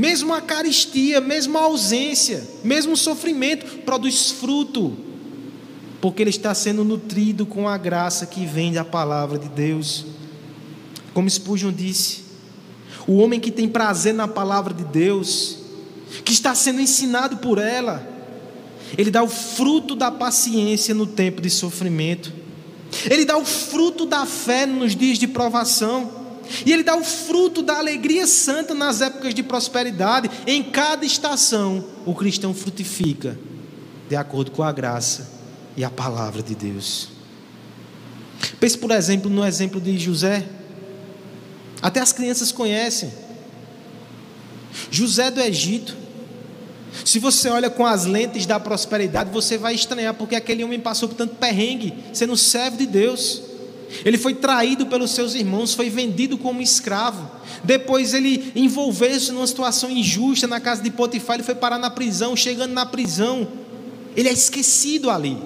[0.00, 4.96] mesmo a caristia, mesmo a ausência, mesmo o sofrimento, produz fruto,
[6.00, 10.06] porque ele está sendo nutrido com a graça que vem da palavra de Deus.
[11.12, 12.22] Como Spurgeon disse,
[13.06, 15.58] o homem que tem prazer na palavra de Deus,
[16.24, 18.08] que está sendo ensinado por ela,
[18.96, 22.32] ele dá o fruto da paciência no tempo de sofrimento.
[23.04, 26.19] Ele dá o fruto da fé nos dias de provação.
[26.64, 30.30] E ele dá o fruto da alegria santa nas épocas de prosperidade.
[30.46, 33.38] Em cada estação, o cristão frutifica,
[34.08, 35.30] de acordo com a graça
[35.76, 37.08] e a palavra de Deus.
[38.58, 40.46] Pense, por exemplo, no exemplo de José.
[41.80, 43.12] Até as crianças conhecem.
[44.90, 45.96] José do Egito.
[47.04, 51.08] Se você olha com as lentes da prosperidade, você vai estranhar, porque aquele homem passou
[51.08, 53.49] por tanto perrengue, sendo servo de Deus.
[54.04, 57.30] Ele foi traído pelos seus irmãos, foi vendido como escravo.
[57.64, 62.36] Depois ele envolveu-se numa situação injusta na casa de Potifar, ele foi parar na prisão.
[62.36, 63.48] Chegando na prisão,
[64.16, 65.36] ele é esquecido ali.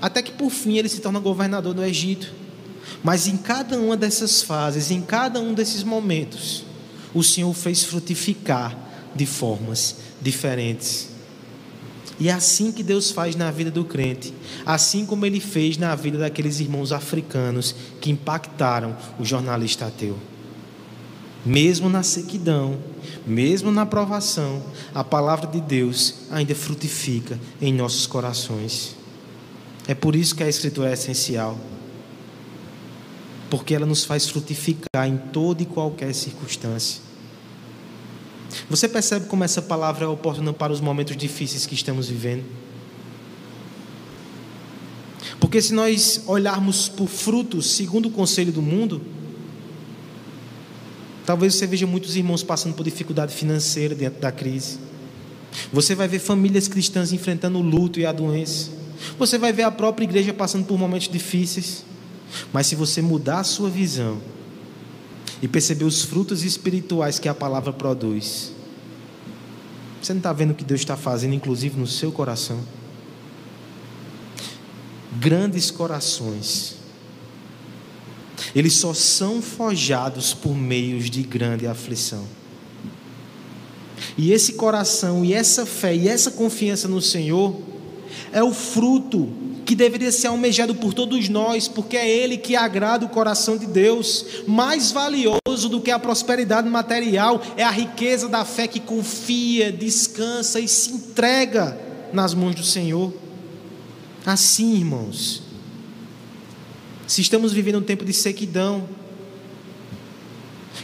[0.00, 2.32] Até que por fim ele se torna governador do Egito.
[3.02, 6.64] Mas em cada uma dessas fases, em cada um desses momentos,
[7.14, 8.76] o Senhor fez frutificar
[9.14, 11.09] de formas diferentes.
[12.20, 14.34] E é assim que Deus faz na vida do crente,
[14.66, 20.18] assim como ele fez na vida daqueles irmãos africanos que impactaram o jornalista ateu.
[21.46, 22.78] Mesmo na sequidão,
[23.26, 24.62] mesmo na provação,
[24.94, 28.94] a palavra de Deus ainda frutifica em nossos corações.
[29.88, 31.58] É por isso que a Escritura é essencial,
[33.48, 37.09] porque ela nos faz frutificar em toda e qualquer circunstância.
[38.68, 42.44] Você percebe como essa palavra é oportuna para os momentos difíceis que estamos vivendo?
[45.38, 49.02] Porque se nós olharmos por frutos segundo o conselho do mundo,
[51.24, 54.78] talvez você veja muitos irmãos passando por dificuldade financeira dentro da crise.
[55.72, 58.70] Você vai ver famílias cristãs enfrentando o luto e a doença.
[59.18, 61.84] Você vai ver a própria igreja passando por momentos difíceis.
[62.52, 64.20] Mas se você mudar a sua visão
[65.42, 68.52] e perceber os frutos espirituais que a palavra produz,
[70.00, 72.60] você não está vendo o que Deus está fazendo, inclusive no seu coração?
[75.18, 76.76] Grandes corações,
[78.54, 82.24] eles só são forjados por meios de grande aflição.
[84.16, 87.60] E esse coração, e essa fé, e essa confiança no Senhor,
[88.32, 89.32] é o fruto
[89.70, 93.66] que deveria ser almejado por todos nós, porque é Ele que agrada o coração de
[93.66, 94.26] Deus.
[94.44, 100.58] Mais valioso do que a prosperidade material é a riqueza da fé que confia, descansa
[100.58, 101.80] e se entrega
[102.12, 103.14] nas mãos do Senhor.
[104.26, 105.40] Assim, irmãos,
[107.06, 108.88] se estamos vivendo um tempo de sequidão,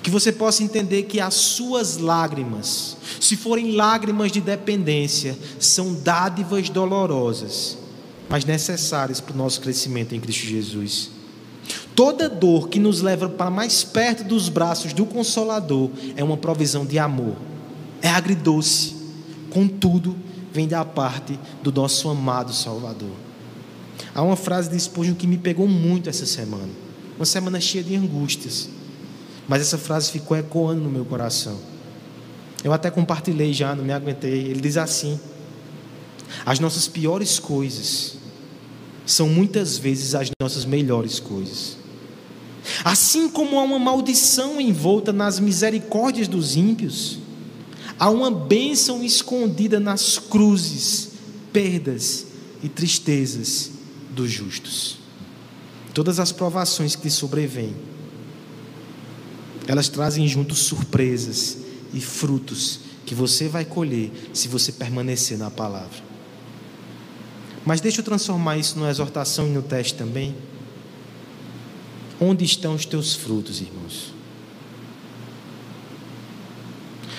[0.01, 6.69] que você possa entender que as suas lágrimas, se forem lágrimas de dependência, são dádivas
[6.69, 7.85] dolorosas
[8.29, 11.11] mas necessárias para o nosso crescimento em Cristo Jesus.
[11.95, 16.85] Toda dor que nos leva para mais perto dos braços do Consolador é uma provisão
[16.85, 17.37] de amor.
[18.03, 18.95] É agridoce,
[19.51, 20.17] contudo,
[20.53, 23.13] vem da parte do nosso amado Salvador.
[24.15, 26.69] Há uma frase de Spurgeon que me pegou muito essa semana.
[27.17, 28.69] Uma semana cheia de angústias.
[29.49, 31.59] Mas essa frase ficou ecoando no meu coração.
[32.63, 34.49] Eu até compartilhei já, não me aguentei.
[34.49, 35.19] Ele diz assim:
[36.45, 38.16] as nossas piores coisas
[39.07, 41.77] são muitas vezes as nossas melhores coisas.
[42.85, 47.19] Assim como há uma maldição envolta nas misericórdias dos ímpios,
[47.99, 51.11] há uma bênção escondida nas cruzes,
[51.53, 52.27] perdas
[52.63, 53.71] e tristezas
[54.11, 54.99] dos justos.
[55.95, 57.75] Todas as provações que sobrevêm,
[59.69, 61.59] elas trazem junto surpresas
[61.95, 66.16] e frutos que você vai colher se você permanecer na palavra.
[67.67, 70.37] Mas deixa eu transformar isso numa exortação e no teste também.
[72.21, 74.15] Onde estão os teus frutos, irmãos?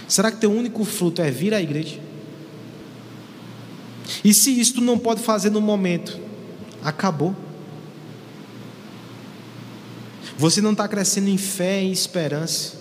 [0.07, 1.99] Será que teu único fruto é vir à igreja?
[4.23, 6.17] E se isso tu não pode fazer no momento,
[6.81, 7.35] acabou.
[10.37, 12.77] Você não está crescendo em fé e esperança.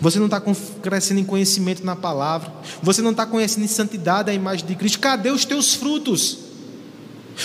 [0.00, 0.42] Você não está
[0.82, 2.52] crescendo em conhecimento na palavra.
[2.82, 4.98] Você não está conhecendo em santidade a imagem de Cristo.
[4.98, 6.49] Cadê os teus frutos?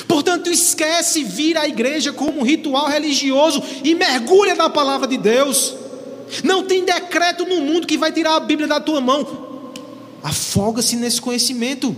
[0.08, 5.76] Portanto, esquece vir à igreja como um ritual religioso e mergulha na palavra de Deus.
[6.44, 9.72] Não tem decreto no mundo que vai tirar a Bíblia da tua mão.
[10.24, 11.96] Afoga-se nesse conhecimento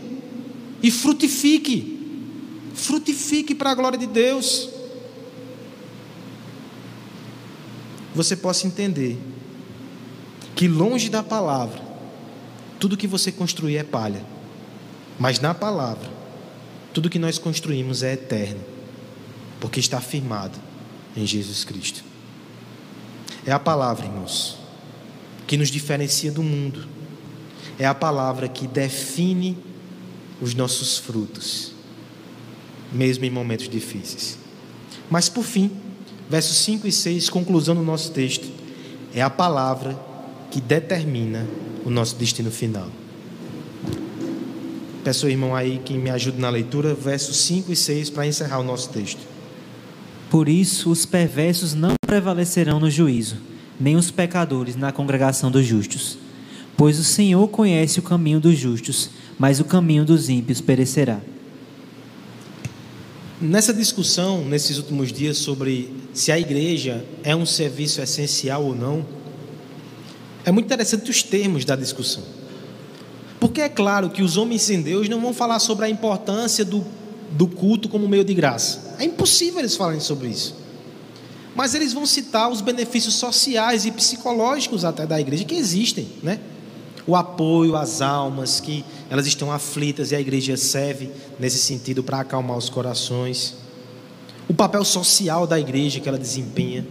[0.81, 1.95] e frutifique.
[2.75, 4.69] Frutifique para a glória de Deus.
[8.13, 9.17] Você possa entender
[10.55, 11.79] que longe da palavra,
[12.79, 14.25] tudo que você construir é palha,
[15.19, 16.16] mas na palavra,
[16.97, 18.59] tudo que nós construímos é eterno,
[19.59, 20.57] porque está firmado
[21.15, 22.03] em Jesus Cristo.
[23.45, 24.57] É a palavra, irmãos,
[25.45, 26.87] que nos diferencia do mundo.
[27.77, 29.55] É a palavra que define
[30.41, 31.71] os nossos frutos,
[32.91, 34.35] mesmo em momentos difíceis.
[35.07, 35.69] Mas por fim,
[36.27, 38.47] versos 5 e 6, conclusão do nosso texto,
[39.13, 39.95] é a palavra
[40.49, 41.47] que determina
[41.85, 42.89] o nosso destino final.
[45.08, 48.60] Peço ao irmão aí que me ajude na leitura, versos 5 e 6, para encerrar
[48.60, 49.22] o nosso texto.
[50.30, 53.38] Por isso os perversos não prevalecerão no juízo,
[53.80, 56.18] nem os pecadores na congregação dos justos.
[56.76, 61.22] Pois o Senhor conhece o caminho dos justos, mas o caminho dos ímpios perecerá.
[63.39, 69.05] Nessa discussão, nesses últimos dias, sobre se a igreja é um serviço essencial ou não,
[70.43, 72.24] é muito interessante os termos da discussão.
[73.39, 76.83] Porque é claro que os homens sem Deus não vão falar sobre a importância do
[77.31, 78.95] do culto como meio de graça.
[78.99, 80.55] É impossível eles falarem sobre isso.
[81.55, 86.39] Mas eles vão citar os benefícios sociais e psicológicos até da igreja que existem, né?
[87.05, 91.09] O apoio às almas que elas estão aflitas e a igreja serve
[91.39, 93.55] nesse sentido para acalmar os corações.
[94.47, 96.85] O papel social da igreja que ela desempenha.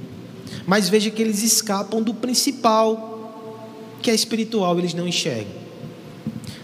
[0.67, 3.61] Mas veja que eles escapam do principal,
[4.03, 5.66] que é espiritual, eles não enxergam.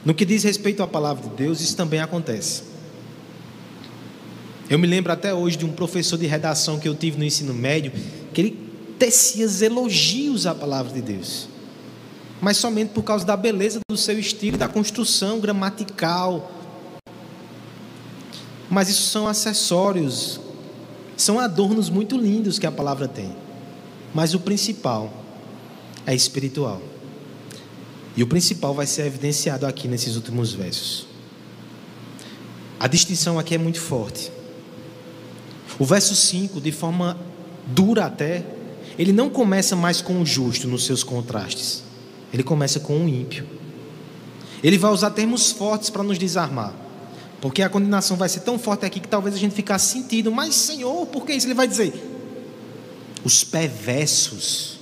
[0.04, 2.64] No que diz respeito à palavra de Deus, isso também acontece.
[4.68, 7.52] Eu me lembro até hoje de um professor de redação que eu tive no ensino
[7.52, 7.92] médio,
[8.32, 11.48] que ele tecia elogios à palavra de Deus,
[12.40, 16.50] mas somente por causa da beleza do seu estilo, da construção gramatical.
[18.70, 20.40] Mas isso são acessórios,
[21.16, 23.36] são adornos muito lindos que a palavra tem.
[24.14, 25.12] Mas o principal
[26.06, 26.80] é espiritual.
[28.16, 31.06] E o principal vai ser evidenciado aqui nesses últimos versos.
[32.78, 34.30] A distinção aqui é muito forte.
[35.78, 37.16] O verso 5, de forma
[37.66, 38.44] dura até,
[38.98, 41.82] ele não começa mais com o justo nos seus contrastes.
[42.32, 43.46] Ele começa com o ímpio.
[44.62, 46.74] Ele vai usar termos fortes para nos desarmar.
[47.40, 50.30] Porque a condenação vai ser tão forte aqui que talvez a gente ficasse sentido.
[50.30, 51.46] Mas, Senhor, por que isso?
[51.46, 51.92] Ele vai dizer:
[53.24, 54.78] os perversos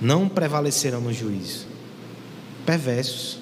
[0.00, 1.66] não prevalecerão no juízo.
[2.68, 3.38] Perversos.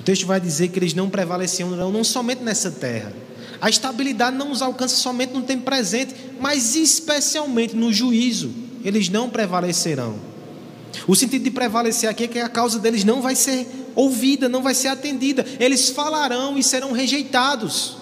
[0.00, 3.12] O texto vai dizer que eles não prevaleciam não somente nessa terra,
[3.60, 8.50] a estabilidade não os alcança somente no tempo presente, mas especialmente no juízo.
[8.82, 10.18] Eles não prevalecerão.
[11.06, 14.62] O sentido de prevalecer aqui é que a causa deles não vai ser ouvida, não
[14.62, 15.44] vai ser atendida.
[15.60, 17.98] Eles falarão e serão rejeitados.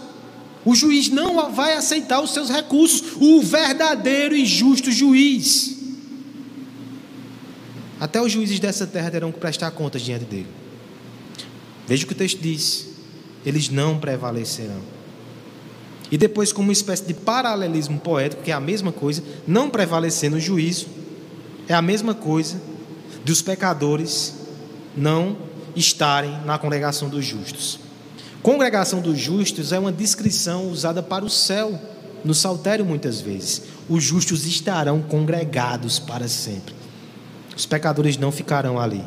[0.65, 5.76] O juiz não vai aceitar os seus recursos, o verdadeiro e justo juiz.
[7.99, 10.49] Até os juízes dessa terra terão que prestar contas diante dele.
[11.87, 12.89] Veja o que o texto diz:
[13.45, 14.81] eles não prevalecerão.
[16.11, 20.31] E depois, como uma espécie de paralelismo poético, que é a mesma coisa, não prevalecer
[20.31, 20.87] no juízo,
[21.69, 22.61] é a mesma coisa
[23.25, 24.35] dos pecadores
[24.97, 25.37] não
[25.75, 27.81] estarem na congregação dos justos.
[28.41, 31.77] Congregação dos justos é uma descrição usada para o céu,
[32.25, 33.63] no saltério muitas vezes.
[33.89, 36.76] Os justos estarão congregados para sempre.
[37.57, 39.03] Os pecadores não ficarão ali.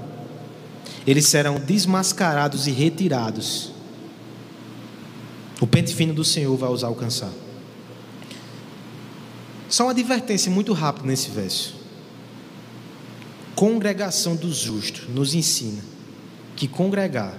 [1.06, 3.72] Eles serão desmascarados e retirados
[5.62, 7.32] O pente fino do Senhor vai os alcançar.
[9.70, 11.76] Só uma advertência muito rápida nesse verso.
[13.56, 15.84] Congregação dos justos nos ensina
[16.56, 17.38] que congregar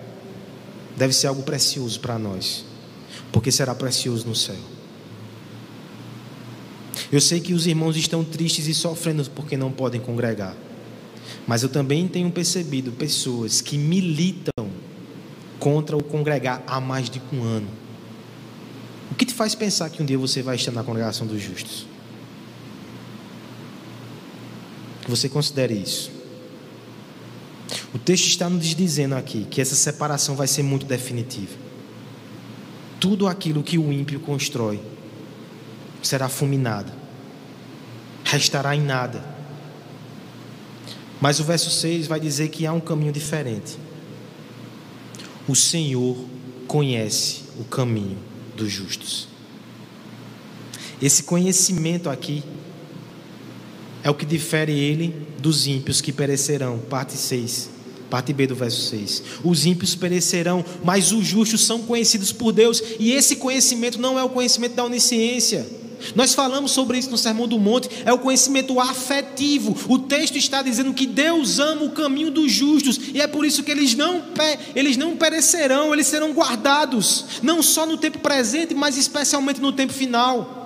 [0.96, 2.64] deve ser algo precioso para nós,
[3.32, 4.56] porque será precioso no céu.
[7.10, 10.54] Eu sei que os irmãos estão tristes e sofrendo porque não podem congregar,
[11.46, 14.68] mas eu também tenho percebido pessoas que militam
[15.58, 17.68] contra o congregar há mais de um ano.
[19.10, 21.86] O que te faz pensar que um dia você vai estar na congregação dos justos?
[25.02, 26.10] Que você considere isso.
[27.92, 31.56] O texto está nos dizendo aqui que essa separação vai ser muito definitiva.
[33.00, 34.80] Tudo aquilo que o ímpio constrói
[36.02, 36.92] será fulminado,
[38.24, 39.24] restará em nada.
[41.20, 43.76] Mas o verso 6 vai dizer que há um caminho diferente.
[45.46, 46.16] O Senhor
[46.66, 48.16] conhece o caminho
[48.56, 49.28] dos justos.
[51.00, 52.42] Esse conhecimento aqui
[54.02, 56.78] é o que difere ele dos ímpios que perecerão.
[56.78, 57.70] Parte 6.
[58.08, 59.22] Parte B do verso 6.
[59.44, 64.24] Os ímpios perecerão, mas os justos são conhecidos por Deus, e esse conhecimento não é
[64.24, 65.66] o conhecimento da onisciência.
[66.14, 69.76] Nós falamos sobre isso no Sermão do Monte, é o conhecimento afetivo.
[69.88, 73.62] O texto está dizendo que Deus ama o caminho dos justos, e é por isso
[73.62, 74.22] que eles não,
[74.74, 79.92] eles não perecerão, eles serão guardados, não só no tempo presente, mas especialmente no tempo
[79.92, 80.56] final.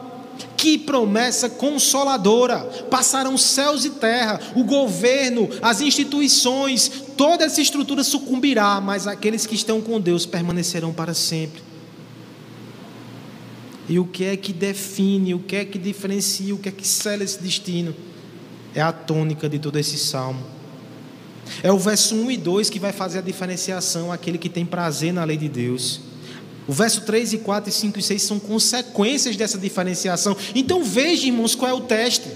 [0.56, 2.58] Que promessa consoladora!
[2.90, 9.54] Passarão céus e terra, o governo, as instituições, toda essa estrutura sucumbirá, mas aqueles que
[9.54, 11.73] estão com Deus permanecerão para sempre.
[13.88, 16.86] E o que é que define, o que é que diferencia, o que é que
[16.86, 17.94] sela esse destino?
[18.74, 20.42] É a tônica de todo esse salmo.
[21.62, 25.12] É o verso 1 e 2 que vai fazer a diferenciação, aquele que tem prazer
[25.12, 26.00] na lei de Deus.
[26.66, 30.34] O verso 3 e 4 e 5 e 6 são consequências dessa diferenciação.
[30.54, 32.28] Então veja, irmãos, qual é o teste.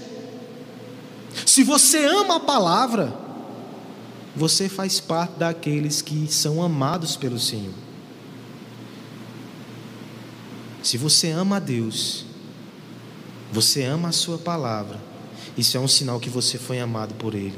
[1.45, 3.13] Se você ama a palavra,
[4.35, 7.73] você faz parte daqueles que são amados pelo Senhor.
[10.81, 12.25] Se você ama a Deus,
[13.51, 14.99] você ama a Sua palavra,
[15.57, 17.57] isso é um sinal que você foi amado por Ele.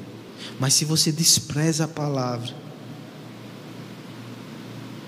[0.59, 2.53] Mas se você despreza a palavra,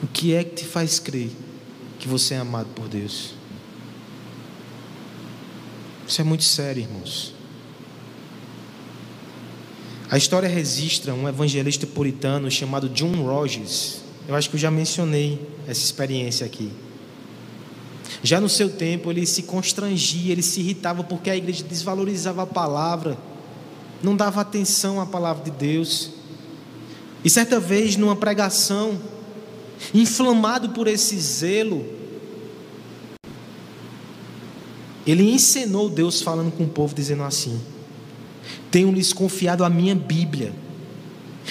[0.01, 1.32] o que é que te faz crer
[1.99, 3.34] que você é amado por Deus?
[6.07, 7.34] Isso é muito sério, irmãos.
[10.11, 14.01] A história registra um evangelista puritano chamado John Rogers.
[14.28, 16.72] Eu acho que eu já mencionei essa experiência aqui.
[18.24, 22.47] Já no seu tempo, ele se constrangia, ele se irritava porque a igreja desvalorizava a
[22.47, 23.17] palavra,
[24.01, 26.11] não dava atenção à palavra de Deus.
[27.21, 28.97] E certa vez, numa pregação,
[29.93, 31.86] inflamado por esse zelo,
[35.05, 37.59] ele encenou Deus falando com o povo, dizendo assim:
[38.71, 40.53] Tenho-lhes confiado a minha Bíblia.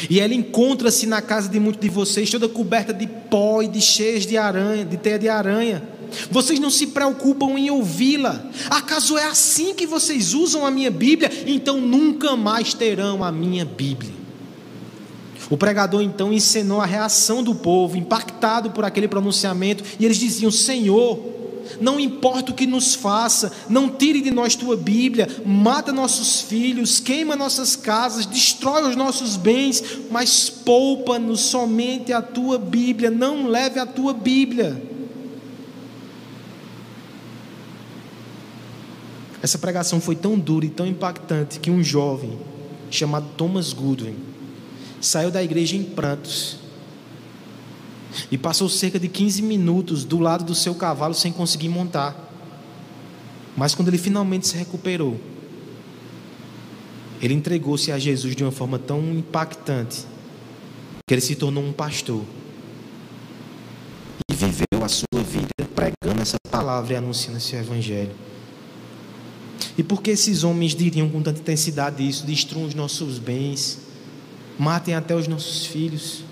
[0.09, 3.83] E ela encontra-se na casa de muitos de vocês, toda coberta de pó e de
[3.83, 5.87] cheias de aranha, de teia de aranha.
[6.31, 8.45] Vocês não se preocupam em ouvi-la.
[8.71, 11.31] Acaso é assim que vocês usam a minha Bíblia?
[11.47, 14.13] Então nunca mais terão a minha Bíblia.
[15.51, 20.51] O pregador então encenou a reação do povo, impactado por aquele pronunciamento, e eles diziam:
[20.51, 21.19] Senhor,
[21.81, 27.01] não importa o que nos faça, não tire de nós tua Bíblia, mata nossos filhos,
[27.01, 33.79] queima nossas casas, destrói os nossos bens, mas poupa-nos somente a tua Bíblia, não leve
[33.79, 34.92] a tua Bíblia.
[39.43, 42.39] Essa pregação foi tão dura e tão impactante que um jovem
[42.89, 44.15] chamado Thomas Goodwin
[45.01, 46.59] saiu da igreja em prantos
[48.31, 52.31] e passou cerca de 15 minutos do lado do seu cavalo sem conseguir montar.
[53.57, 55.19] Mas quando ele finalmente se recuperou,
[57.21, 60.07] ele entregou-se a Jesus de uma forma tão impactante
[61.05, 62.23] que ele se tornou um pastor
[64.31, 68.32] e viveu a sua vida pregando essa palavra e anunciando esse evangelho.
[69.77, 72.27] E por que esses homens diriam com tanta intensidade isso?
[72.27, 73.79] Destruam os nossos bens,
[74.59, 76.25] matem até os nossos filhos.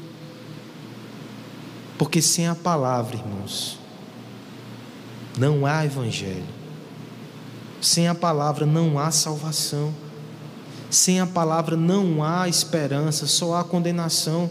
[1.99, 3.78] Porque sem a palavra, irmãos,
[5.39, 6.61] não há evangelho.
[7.81, 9.95] Sem a palavra não há salvação.
[10.91, 14.51] Sem a palavra não há esperança, só há condenação.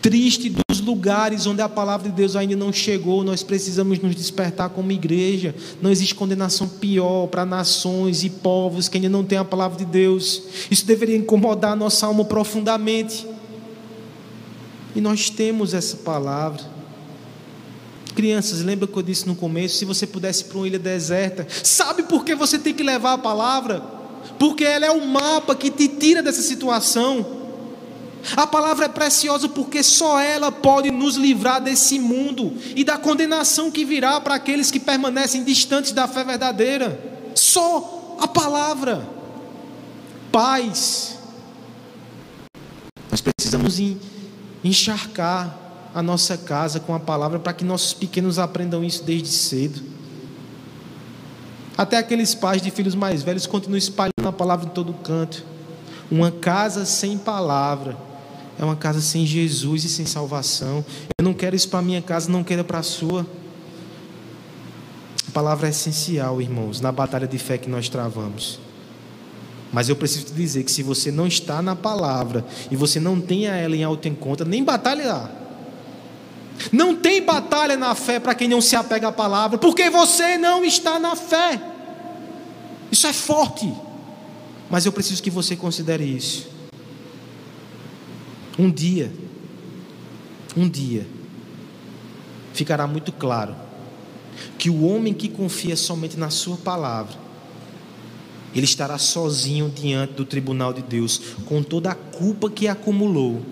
[0.00, 4.70] Triste dos lugares onde a palavra de Deus ainda não chegou, nós precisamos nos despertar
[4.70, 5.54] como igreja.
[5.82, 9.84] Não existe condenação pior para nações e povos que ainda não têm a palavra de
[9.84, 10.42] Deus.
[10.70, 13.26] Isso deveria incomodar a nossa alma profundamente.
[14.96, 16.62] E nós temos essa palavra.
[18.14, 19.76] Crianças, lembra que eu disse no começo?
[19.76, 23.12] Se você pudesse ir para uma ilha deserta, sabe por que você tem que levar
[23.12, 23.80] a palavra?
[24.38, 27.37] Porque ela é o mapa que te tira dessa situação.
[28.36, 33.70] A palavra é preciosa porque só ela pode nos livrar desse mundo e da condenação
[33.70, 37.00] que virá para aqueles que permanecem distantes da fé verdadeira.
[37.34, 39.06] Só a palavra.
[40.30, 41.18] Paz.
[43.10, 43.78] Nós precisamos
[44.62, 45.56] encharcar
[45.94, 49.82] a nossa casa com a palavra para que nossos pequenos aprendam isso desde cedo.
[51.76, 55.44] Até aqueles pais de filhos mais velhos continuam espalhando a palavra em todo canto.
[56.10, 58.07] Uma casa sem palavra
[58.58, 60.84] é uma casa sem Jesus e sem salvação.
[61.16, 63.24] Eu não quero isso para a minha casa, não quero para a sua.
[65.28, 68.58] A palavra é essencial, irmãos, na batalha de fé que nós travamos.
[69.72, 73.20] Mas eu preciso te dizer que se você não está na palavra e você não
[73.20, 75.30] tem ela em alta em conta, nem batalha lá.
[76.72, 80.64] Não tem batalha na fé para quem não se apega à palavra, porque você não
[80.64, 81.60] está na fé.
[82.90, 83.72] Isso é forte.
[84.68, 86.57] Mas eu preciso que você considere isso.
[88.58, 89.12] Um dia,
[90.56, 91.06] um dia,
[92.52, 93.54] ficará muito claro
[94.58, 97.14] que o homem que confia somente na Sua palavra,
[98.52, 103.42] ele estará sozinho diante do tribunal de Deus, com toda a culpa que acumulou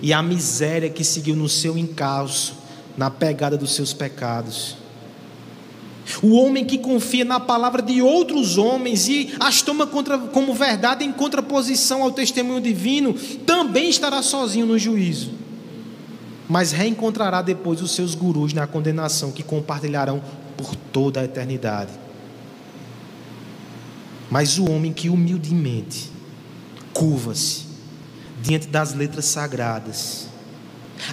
[0.00, 2.54] e a miséria que seguiu no seu encalço,
[2.96, 4.76] na pegada dos seus pecados.
[6.22, 11.04] O homem que confia na palavra de outros homens e as toma contra, como verdade
[11.04, 13.14] em contraposição ao testemunho divino,
[13.46, 15.32] também estará sozinho no juízo.
[16.48, 20.22] Mas reencontrará depois os seus gurus na condenação que compartilharão
[20.56, 21.92] por toda a eternidade.
[24.30, 26.10] Mas o homem que humildemente
[26.92, 27.64] curva-se
[28.44, 30.28] diante das letras sagradas,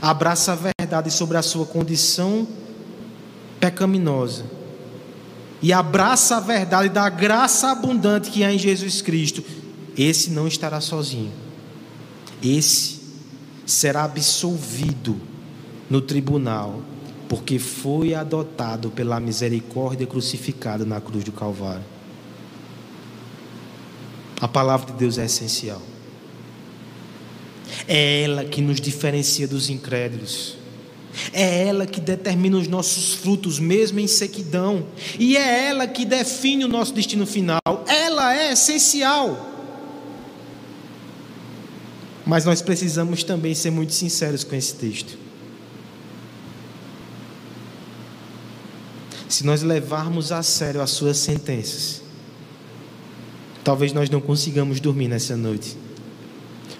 [0.01, 2.45] abraça a verdade sobre a sua condição
[3.57, 4.43] pecaminosa,
[5.61, 9.43] e abraça a verdade da graça abundante que há em Jesus Cristo,
[9.97, 11.31] esse não estará sozinho.
[12.41, 12.99] Esse
[13.65, 15.19] será absolvido
[15.89, 16.81] no tribunal,
[17.29, 21.83] porque foi adotado pela misericórdia crucificada na cruz do Calvário.
[24.39, 25.81] A palavra de Deus é essencial.
[27.87, 30.57] É ela que nos diferencia dos incrédulos.
[31.33, 34.85] É ela que determina os nossos frutos, mesmo em sequidão.
[35.19, 37.61] E é ela que define o nosso destino final.
[37.87, 39.49] Ela é essencial.
[42.25, 45.17] Mas nós precisamos também ser muito sinceros com esse texto.
[49.27, 52.01] Se nós levarmos a sério as suas sentenças,
[53.63, 55.77] talvez nós não consigamos dormir nessa noite.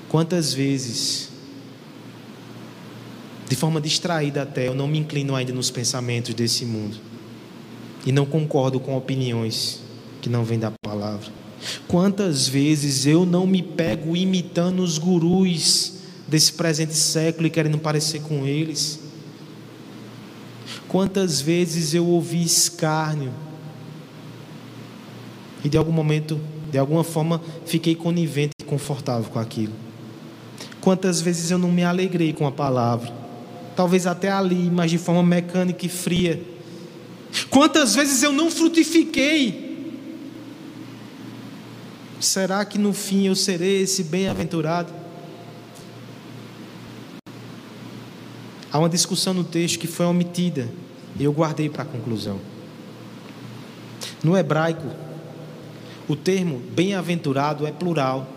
[0.10, 1.31] Quantas vezes
[3.52, 6.96] de forma distraída até, eu não me inclino ainda nos pensamentos desse mundo.
[8.06, 9.82] E não concordo com opiniões
[10.22, 11.28] que não vêm da palavra.
[11.86, 15.96] Quantas vezes eu não me pego imitando os gurus
[16.30, 19.02] desse presente século e querendo parecer com eles?
[20.88, 23.34] Quantas vezes eu ouvi escárnio
[25.62, 26.40] e de algum momento,
[26.72, 29.74] de alguma forma, fiquei conivente e confortável com aquilo?
[30.80, 33.20] Quantas vezes eu não me alegrei com a palavra?
[33.82, 36.40] Talvez até ali, mas de forma mecânica e fria.
[37.50, 39.92] Quantas vezes eu não frutifiquei?
[42.20, 44.94] Será que no fim eu serei esse bem-aventurado?
[48.72, 50.70] Há uma discussão no texto que foi omitida
[51.20, 52.40] e eu guardei para a conclusão.
[54.24, 54.92] No hebraico,
[56.08, 58.28] o termo bem-aventurado é plural.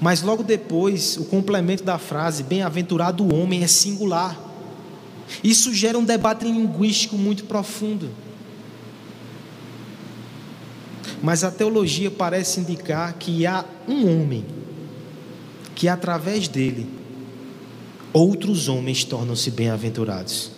[0.00, 4.38] Mas logo depois, o complemento da frase, bem-aventurado o homem, é singular.
[5.42, 8.10] Isso gera um debate linguístico muito profundo.
[11.22, 14.44] Mas a teologia parece indicar que há um homem,
[15.74, 16.86] que através dele,
[18.12, 20.50] outros homens tornam-se bem-aventurados.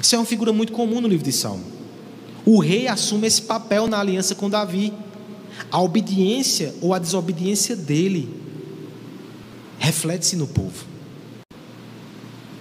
[0.00, 1.64] Isso é uma figura muito comum no livro de Salmo.
[2.44, 4.92] O rei assume esse papel na aliança com Davi.
[5.70, 8.28] A obediência ou a desobediência dele
[9.78, 10.86] reflete-se no povo.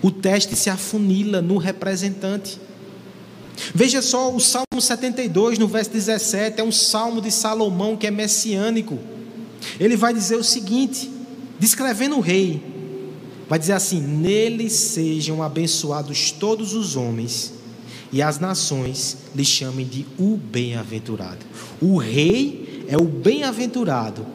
[0.01, 2.59] O teste se afunila no representante.
[3.75, 8.11] Veja só o Salmo 72, no verso 17, é um salmo de Salomão que é
[8.11, 8.97] messiânico.
[9.79, 11.11] Ele vai dizer o seguinte,
[11.59, 12.63] descrevendo o rei:
[13.47, 17.53] vai dizer assim: Nele sejam abençoados todos os homens,
[18.11, 21.45] e as nações lhe chamem de o bem-aventurado.
[21.79, 24.25] O rei é o bem-aventurado,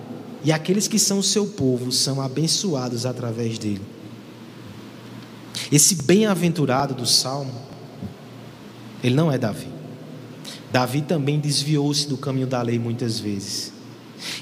[0.45, 3.83] e aqueles que são o seu povo são abençoados através dele.
[5.73, 7.53] Esse bem-aventurado do salmo
[9.03, 9.69] Ele não é Davi.
[10.71, 13.73] Davi também desviou-se do caminho da lei muitas vezes.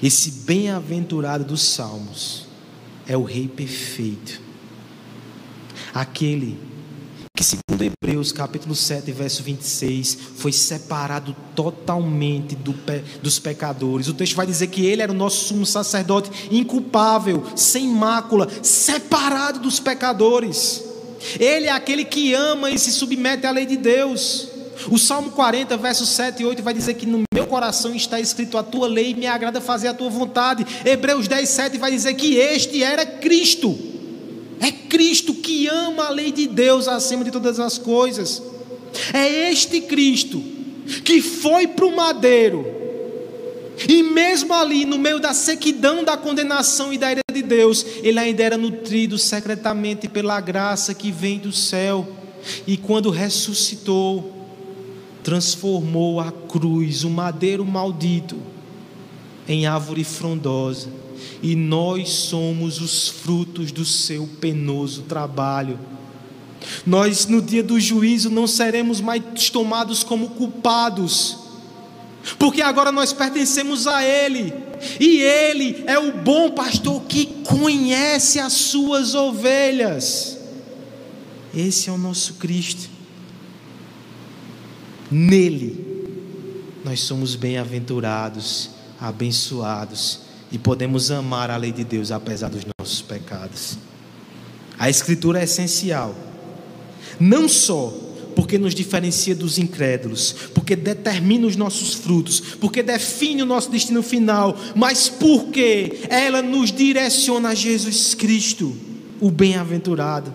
[0.03, 2.47] Esse bem-aventurado dos Salmos
[3.07, 4.41] é o rei perfeito.
[5.93, 6.59] Aquele
[7.37, 14.07] que, segundo Hebreus capítulo 7, verso 26, foi separado totalmente do pe, dos pecadores.
[14.07, 19.59] O texto vai dizer que ele era o nosso sumo sacerdote, inculpável, sem mácula, separado
[19.59, 20.85] dos pecadores.
[21.41, 24.49] Ele é aquele que ama e se submete à lei de Deus.
[24.89, 28.57] O Salmo 40, versos 7 e 8 vai dizer que no meu coração está escrito
[28.57, 30.65] a tua lei e me agrada fazer a tua vontade.
[30.85, 33.94] Hebreus 10, 7 vai dizer que este era Cristo.
[34.61, 38.43] É Cristo que ama a lei de Deus acima de todas as coisas.
[39.13, 40.43] É este Cristo
[41.05, 42.65] que foi para o madeiro.
[43.89, 48.19] E mesmo ali, no meio da sequidão da condenação e da ira de Deus, ele
[48.19, 52.07] ainda era nutrido secretamente pela graça que vem do céu.
[52.67, 54.33] E quando ressuscitou,
[55.25, 58.37] transformou a cruz, o madeiro maldito,
[59.49, 60.89] em árvore frondosa,
[61.43, 65.79] e nós somos os frutos do seu penoso trabalho.
[66.87, 71.37] Nós, no dia do juízo, não seremos mais tomados como culpados,
[72.39, 74.55] porque agora nós pertencemos a Ele,
[74.99, 80.39] e Ele é o bom pastor que conhece as suas ovelhas.
[81.55, 82.89] Esse é o nosso Cristo.
[85.11, 86.09] Nele,
[86.83, 90.24] nós somos bem-aventurados, abençoados
[90.55, 93.77] e podemos amar a lei de Deus apesar dos nossos pecados.
[94.79, 96.15] A Escritura é essencial,
[97.19, 97.93] não só
[98.37, 104.01] porque nos diferencia dos incrédulos, porque determina os nossos frutos, porque define o nosso destino
[104.01, 108.77] final, mas porque ela nos direciona a Jesus Cristo,
[109.21, 110.33] o bem-aventurado.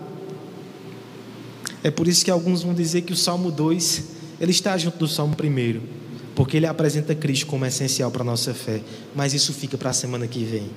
[1.82, 4.04] É por isso que alguns vão dizer que o Salmo 2
[4.38, 5.99] ele está junto do Salmo 1,
[6.34, 8.80] porque ele apresenta Cristo como essencial para a nossa fé.
[9.14, 10.70] Mas isso fica para a semana que vem.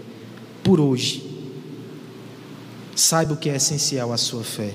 [0.63, 1.23] Por hoje,
[2.95, 4.73] saiba o que é essencial à sua fé.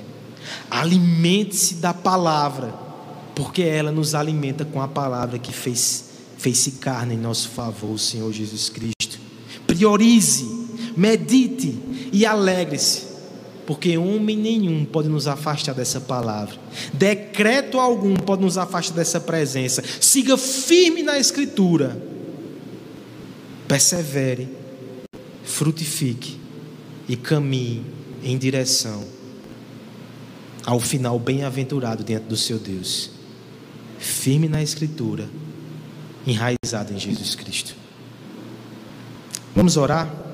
[0.71, 2.75] Alimente-se da palavra,
[3.35, 6.05] porque ela nos alimenta com a palavra que fez,
[6.37, 9.19] fez-se carne em nosso favor, o Senhor Jesus Cristo.
[9.67, 10.47] Priorize,
[10.97, 11.79] medite
[12.13, 13.08] e alegre-se
[13.69, 16.59] porque homem nenhum pode nos afastar dessa palavra,
[16.91, 19.85] decreto algum pode nos afastar dessa presença.
[20.01, 22.03] Siga firme na Escritura,
[23.69, 24.49] persevere,
[25.45, 26.41] frutifique
[27.07, 27.85] e caminhe
[28.25, 29.05] em direção
[30.65, 33.11] ao final bem-aventurado diante do seu Deus.
[33.99, 35.29] Firme na Escritura,
[36.27, 37.75] enraizado em Jesus Cristo.
[39.55, 40.28] Vamos orar?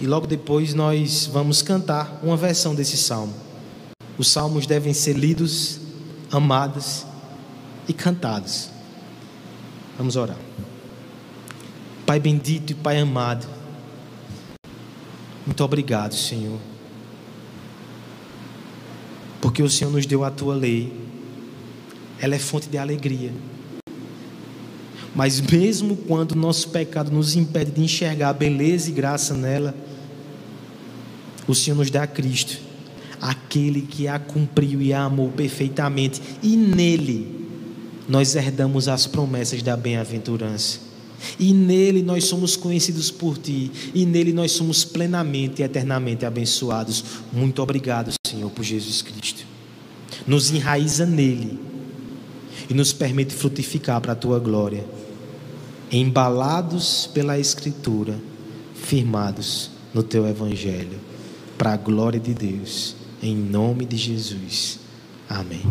[0.00, 3.34] E logo depois nós vamos cantar uma versão desse salmo.
[4.18, 5.80] Os salmos devem ser lidos,
[6.30, 7.06] amados
[7.88, 8.70] e cantados.
[9.96, 10.38] Vamos orar.
[12.04, 13.46] Pai bendito e Pai amado,
[15.46, 16.58] muito obrigado, Senhor,
[19.40, 20.92] porque o Senhor nos deu a tua lei,
[22.20, 23.32] ela é fonte de alegria.
[25.14, 29.74] Mas mesmo quando o nosso pecado nos impede de enxergar a beleza e graça nela,
[31.46, 32.58] o Senhor nos dá Cristo,
[33.20, 37.34] aquele que a cumpriu e a amou perfeitamente, e nele
[38.08, 40.80] nós herdamos as promessas da bem-aventurança.
[41.38, 47.04] E nele nós somos conhecidos por ti, e nele nós somos plenamente e eternamente abençoados.
[47.32, 49.44] Muito obrigado, Senhor, por Jesus Cristo.
[50.26, 51.58] Nos enraiza nele
[52.68, 54.84] e nos permite frutificar para a tua glória,
[55.90, 58.18] embalados pela Escritura,
[58.74, 61.15] firmados no teu Evangelho
[61.56, 62.96] para a glória de Deus.
[63.22, 64.78] Em nome de Jesus.
[65.28, 65.64] Amém.